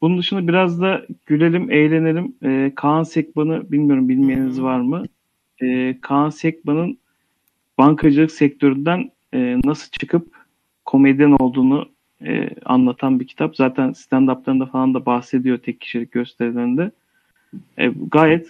[0.00, 2.34] Bunun dışında biraz da gülelim, eğlenelim.
[2.42, 5.04] E, Kaan Sekban'ı bilmiyorum bilmeyeniniz var mı?
[5.62, 6.98] E, Kaan Sekban'ın
[7.78, 10.34] bankacılık sektöründen e, nasıl çıkıp
[10.84, 11.88] komedyen olduğunu
[12.24, 13.56] e, anlatan bir kitap.
[13.56, 16.90] Zaten stand-up'larında falan da bahsediyor tek kişilik gösterilerinde.
[17.78, 18.48] E, gayet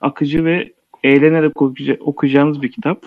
[0.00, 0.72] akıcı ve
[1.04, 1.62] eğlenerek
[2.00, 3.06] okuyacağınız bir kitap.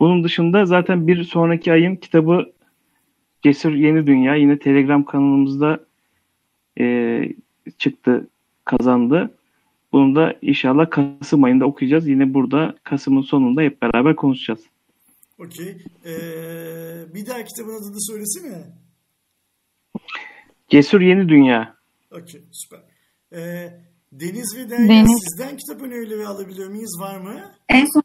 [0.00, 2.52] Bunun dışında zaten bir sonraki ayın kitabı
[3.42, 5.80] Cesur Yeni Dünya yine Telegram kanalımızda
[6.80, 7.20] e,
[7.78, 8.28] çıktı,
[8.64, 9.30] kazandı.
[9.92, 12.08] Bunu da inşallah Kasım ayında okuyacağız.
[12.08, 14.60] Yine burada Kasım'ın sonunda hep beraber konuşacağız.
[15.38, 15.68] Okey.
[16.04, 18.64] Ee, bir daha kitabın adını söylesene.
[20.68, 21.76] Cesur Yeni Dünya.
[22.10, 22.80] Okey, süper.
[23.32, 23.72] Ee,
[24.12, 25.24] Deniz ve Derya Deniz.
[25.24, 27.00] sizden kitap önerileri alabiliyor muyuz?
[27.00, 27.34] Var mı?
[27.68, 28.02] En son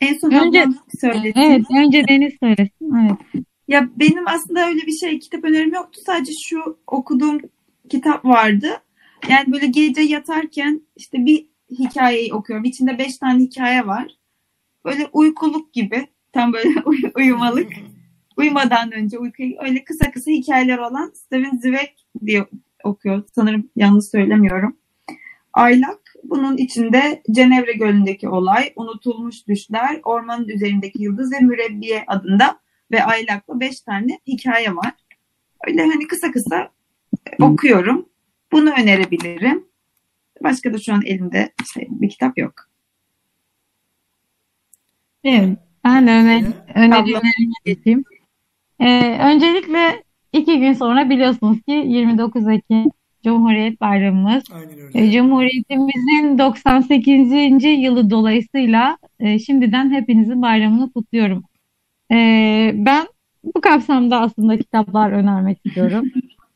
[0.00, 0.66] en son önce,
[1.00, 1.40] söylesin.
[1.40, 2.94] Evet, önce Deniz söylesin.
[2.94, 3.44] Evet.
[3.68, 6.00] Ya benim aslında öyle bir şey kitap önerim yoktu.
[6.06, 7.38] Sadece şu okuduğum
[7.88, 8.68] kitap vardı.
[9.28, 12.64] Yani böyle gece yatarken işte bir hikayeyi okuyorum.
[12.64, 14.06] İçinde beş tane hikaye var.
[14.84, 16.06] Böyle uykuluk gibi.
[16.32, 17.72] Tam böyle uy- uyumalık.
[18.36, 21.90] Uyumadan önce uykuya öyle kısa kısa hikayeler olan Steven Zweig
[22.26, 22.46] diye
[22.84, 23.22] okuyor.
[23.34, 24.76] Sanırım yanlış söylemiyorum.
[25.52, 33.04] Aylak bunun içinde Cenevre Gölü'ndeki olay, unutulmuş düşler, ormanın üzerindeki yıldız ve mürebbiye adında ve
[33.04, 34.92] aylakla beş tane hikaye var.
[35.66, 36.70] Öyle hani kısa kısa
[37.40, 38.08] okuyorum.
[38.52, 39.64] Bunu önerebilirim.
[40.44, 42.54] Başka da şu an elimde işte bir kitap yok.
[45.24, 45.58] Evet.
[45.84, 48.04] Ben de öne, önerilerime geçeyim.
[48.80, 52.90] Ee, öncelikle iki gün sonra biliyorsunuz ki 29 Ekim
[53.24, 54.44] Cumhuriyet Bayramımız.
[54.94, 57.64] E, Cumhuriyetimizin 98.
[57.64, 61.44] yılı dolayısıyla e, şimdiden hepinizin bayramını kutluyorum.
[62.12, 62.16] E,
[62.74, 63.06] ben
[63.54, 66.10] bu kapsamda aslında kitaplar önermek istiyorum.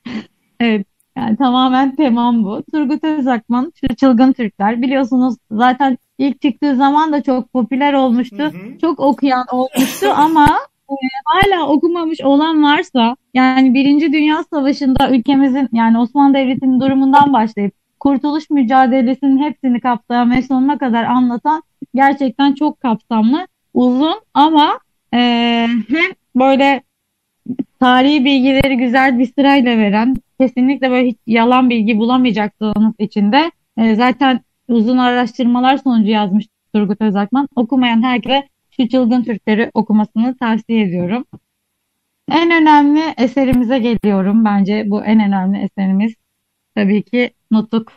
[0.61, 0.87] evet,
[1.17, 2.63] yani tamamen temam bu.
[2.73, 4.83] Turgut Özakman, şu Çılgın Türkler.
[4.83, 8.39] Biliyorsunuz zaten ilk çıktığı zaman da çok popüler olmuştu.
[8.39, 8.79] Hı hı.
[8.81, 10.49] Çok okuyan olmuştu ama
[10.91, 17.75] e, hala okumamış olan varsa yani Birinci Dünya Savaşı'nda ülkemizin yani Osmanlı Devleti'nin durumundan başlayıp
[18.01, 21.63] kurtuluş mücadelesinin hepsini kapsayan ve sonuna kadar anlatan
[21.95, 24.79] gerçekten çok kapsamlı, uzun ama
[25.15, 25.19] e,
[25.89, 26.83] hem böyle
[27.81, 33.51] tarihi bilgileri güzel bir sırayla veren, kesinlikle böyle hiç yalan bilgi bulamayacaksınız içinde.
[33.79, 37.49] E, zaten uzun araştırmalar sonucu yazmış Turgut Özakman.
[37.57, 41.25] Okumayan herkese şu çılgın Türkleri okumasını tavsiye ediyorum.
[42.29, 44.45] En önemli eserimize geliyorum.
[44.45, 46.15] Bence bu en önemli eserimiz
[46.75, 47.93] tabii ki Nutuk.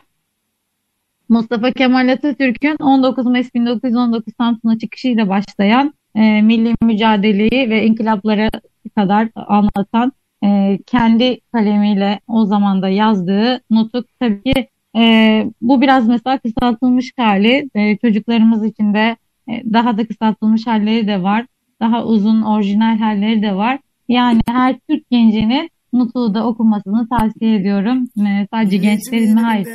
[1.28, 8.50] Mustafa Kemal Atatürk'ün 19 Mayıs 1919 Samsun'a çıkışıyla başlayan e, milli mücadeleyi ve inkılapları
[8.96, 10.12] kadar anlatan
[10.44, 17.12] e, kendi kalemiyle o zaman da yazdığı Nutuk tabii ki e, bu biraz mesela kısaltılmış
[17.16, 19.16] hali e, çocuklarımız için de
[19.48, 21.46] daha da kısaltılmış halleri de var.
[21.80, 23.78] Daha uzun orijinal halleri de var.
[24.08, 28.08] Yani her Türk gencinin Nutuk'u da okumasını tavsiye ediyorum.
[28.26, 29.68] E, sadece gençlerin mi hayır.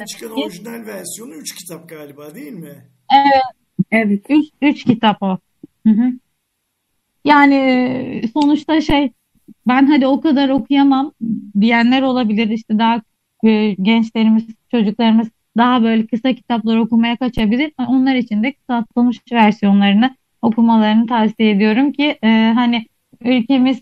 [0.45, 2.75] orijinal versiyonu 3 kitap galiba değil mi?
[3.91, 4.21] Evet.
[4.29, 4.45] Evet.
[4.61, 5.37] 3 kitap o.
[5.87, 6.11] Hı hı.
[7.25, 9.11] Yani e, sonuçta şey
[9.67, 11.11] ben hadi o kadar okuyamam
[11.61, 12.49] diyenler olabilir.
[12.49, 13.01] İşte daha
[13.43, 17.71] e, gençlerimiz, çocuklarımız daha böyle kısa kitaplar okumaya kaçabilir.
[17.87, 22.85] Onlar için de kısaltılmış versiyonlarını okumalarını tavsiye ediyorum ki e, hani
[23.21, 23.81] ülkemiz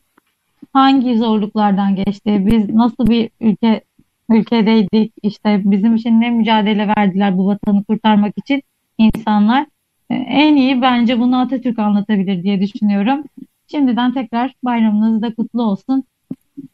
[0.74, 3.82] hangi zorluklardan geçti, biz nasıl bir ülke
[4.30, 8.64] ülkedeydik, işte bizim için ne mücadele verdiler bu vatanı kurtarmak için
[8.98, 9.66] insanlar.
[10.10, 13.24] E, en iyi bence bunu Atatürk anlatabilir diye düşünüyorum.
[13.68, 16.04] Şimdiden tekrar bayramınız da kutlu olsun.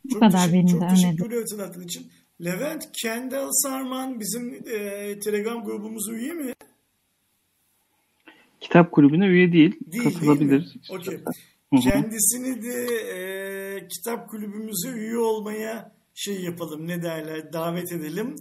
[0.05, 1.17] Bu çok kadar benim de önerim.
[1.17, 2.07] Çok teşekkür hatırlattığın için.
[2.45, 6.53] Levent Kendall Sarman bizim e, Telegram grubumuz üye mi?
[8.61, 9.79] Kitap kulübüne üye değil.
[9.85, 10.75] değil katılabilir.
[10.89, 11.19] Okey.
[11.83, 12.85] Kendisini de
[13.15, 18.35] e, kitap kulübümüze üye olmaya şey yapalım ne derler davet edelim.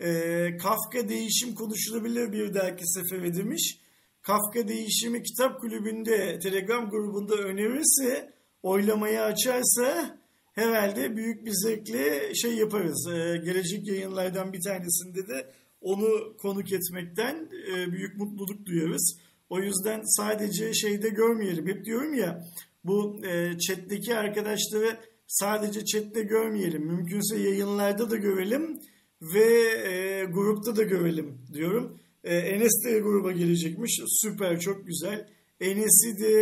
[0.00, 0.10] E,
[0.56, 3.78] Kafka değişim konuşulabilir bir dahaki sefere demiş.
[4.22, 8.32] Kafka değişimi kitap kulübünde Telegram grubunda önerirse
[8.62, 10.18] oylamayı açarsa
[10.52, 13.08] herhalde büyük bir zevkle şey yaparız.
[13.08, 19.18] E, gelecek yayınlardan bir tanesinde de onu konuk etmekten e, büyük mutluluk duyarız.
[19.48, 21.66] O yüzden sadece şeyde görmeyelim.
[21.66, 22.44] Hep diyorum ya
[22.84, 24.96] Bu e, chat'teki arkadaşları
[25.26, 26.86] sadece chat'te görmeyelim.
[26.86, 28.80] Mümkünse yayınlarda da görelim
[29.22, 29.44] ve
[29.88, 31.98] e, grupta da görelim diyorum.
[32.24, 34.00] E, Enes de gruba gelecekmiş.
[34.06, 35.28] Süper, çok güzel.
[35.60, 36.34] Enes'i de,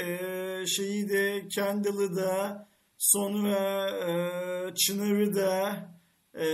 [0.00, 2.68] e, şeyi de, Kendall'ı da,
[3.00, 5.76] sonra e, Çınar'ı da
[6.34, 6.46] e,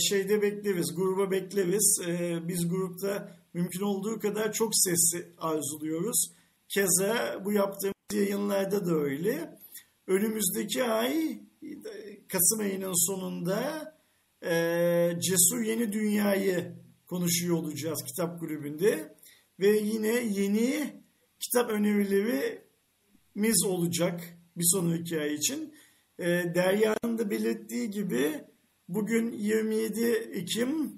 [0.00, 2.00] şeyde bekleriz, gruba bekleriz.
[2.08, 6.32] E, biz grupta mümkün olduğu kadar çok sesli arzuluyoruz.
[6.68, 9.58] Keza bu yaptığımız yayınlarda da öyle.
[10.06, 11.40] Önümüzdeki ay
[12.28, 13.94] Kasım ayının sonunda
[14.44, 14.52] e,
[15.20, 16.72] Cesur Yeni Dünya'yı
[17.06, 19.16] konuşuyor olacağız kitap kulübünde.
[19.60, 20.94] Ve yine yeni
[21.40, 24.20] kitap önerilerimiz olacak
[24.56, 25.74] bir sonraki ay için.
[26.20, 28.44] E, Derya'nın da belirttiği gibi
[28.88, 30.92] bugün 27 Ekim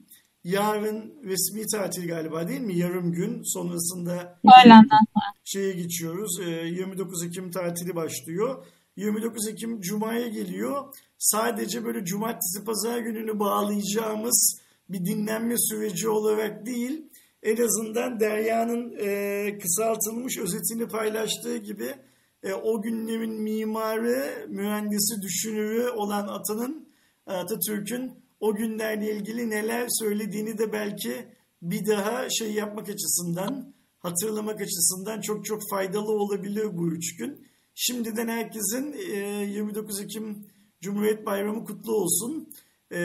[0.45, 2.79] yarın resmi tatil galiba değil mi?
[2.79, 5.01] Yarım gün sonrasında Öğlenden
[5.45, 6.41] şeye geçiyoruz.
[6.41, 8.67] E, 29 Ekim tatili başlıyor.
[8.97, 10.95] 29 Ekim Cuma'ya geliyor.
[11.19, 17.03] Sadece böyle cumartesi pazar gününü bağlayacağımız bir dinlenme süreci olarak değil,
[17.43, 21.95] en azından Derya'nın e, kısaltılmış özetini paylaştığı gibi
[22.43, 26.89] e, o günlerin mimarı, mühendisi, düşünürü olan Atan'ın,
[27.27, 31.27] Atatürk'ün o günlerle ilgili neler söylediğini de belki
[31.63, 37.49] bir daha şey yapmak açısından, hatırlamak açısından çok çok faydalı olabilir bu üç gün.
[37.75, 40.47] Şimdiden herkesin e, 29 Ekim
[40.81, 42.49] Cumhuriyet Bayramı kutlu olsun.
[42.93, 42.99] E,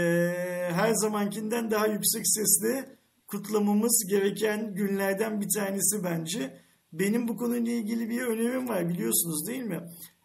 [0.71, 6.66] her zamankinden daha yüksek sesle kutlamamız gereken günlerden bir tanesi bence.
[6.93, 9.79] Benim bu konuyla ilgili bir önerim var biliyorsunuz değil mi?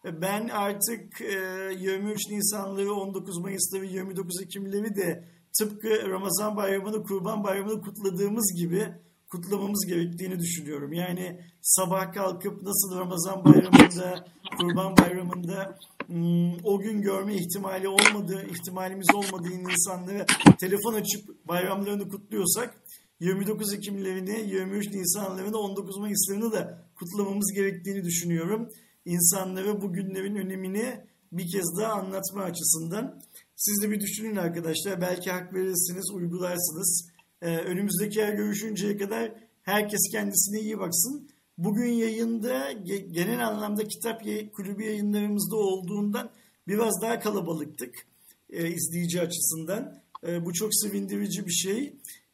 [0.05, 5.27] Ben artık e, 23 Nisanları, 19 Mayısları, 29 Ekimleri de
[5.59, 8.93] tıpkı Ramazan Bayramı'nı, Kurban Bayramı'nı kutladığımız gibi
[9.33, 10.93] kutlamamız gerektiğini düşünüyorum.
[10.93, 14.25] Yani sabah kalkıp nasıl Ramazan Bayramı'nda,
[14.57, 20.25] Kurban Bayramı'nda hmm, o gün görme ihtimali olmadığı, ihtimalimiz olmadığı insanlara
[20.59, 22.83] telefon açıp bayramlarını kutluyorsak
[23.23, 28.69] 29 Ekimlerini, 23 Nisanlarını, 19 Mayıslarını da kutlamamız gerektiğini düşünüyorum.
[29.05, 33.21] İnsanlara bu günlerin önemini bir kez daha anlatma açısından.
[33.55, 35.01] Siz de bir düşünün arkadaşlar.
[35.01, 37.09] Belki hak verirsiniz, uygularsınız.
[37.41, 41.29] Ee, önümüzdeki ay görüşünceye kadar herkes kendisine iyi baksın.
[41.57, 44.21] Bugün yayında ge- genel anlamda kitap
[44.53, 46.31] kulübü yayınlarımızda olduğundan
[46.67, 48.07] biraz daha kalabalıktık
[48.49, 50.03] e, izleyici açısından.
[50.27, 51.93] E, bu çok sevindirici bir şey.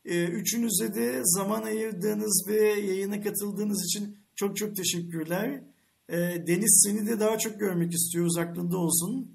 [0.10, 5.62] E, üçünüze de zaman ayırdığınız ve yayına katıldığınız için çok çok teşekkürler.
[6.10, 9.32] E, Deniz seni de daha çok görmek istiyoruz aklında olsun.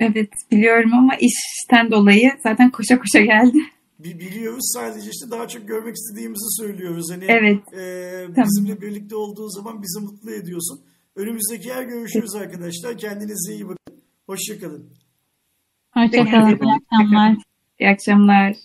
[0.00, 3.58] Evet biliyorum ama işten dolayı zaten koşa koşa geldi.
[3.98, 7.10] Bi- Biliyoruz sadece işte daha çok görmek istediğimizi söylüyoruz.
[7.10, 7.72] Hani Evet.
[7.74, 8.48] e, Tamam.
[8.48, 10.80] bizimle birlikte olduğu zaman bizi mutlu ediyorsun.
[11.16, 12.98] Önümüzdeki ay görüşürüz arkadaşlar.
[12.98, 14.02] Kendinize iyi bakın.
[14.26, 14.90] Hoşçakalın.
[15.90, 16.48] Hoşçakalın.
[16.48, 17.36] İyi akşamlar.
[17.80, 18.56] İyi akşamlar.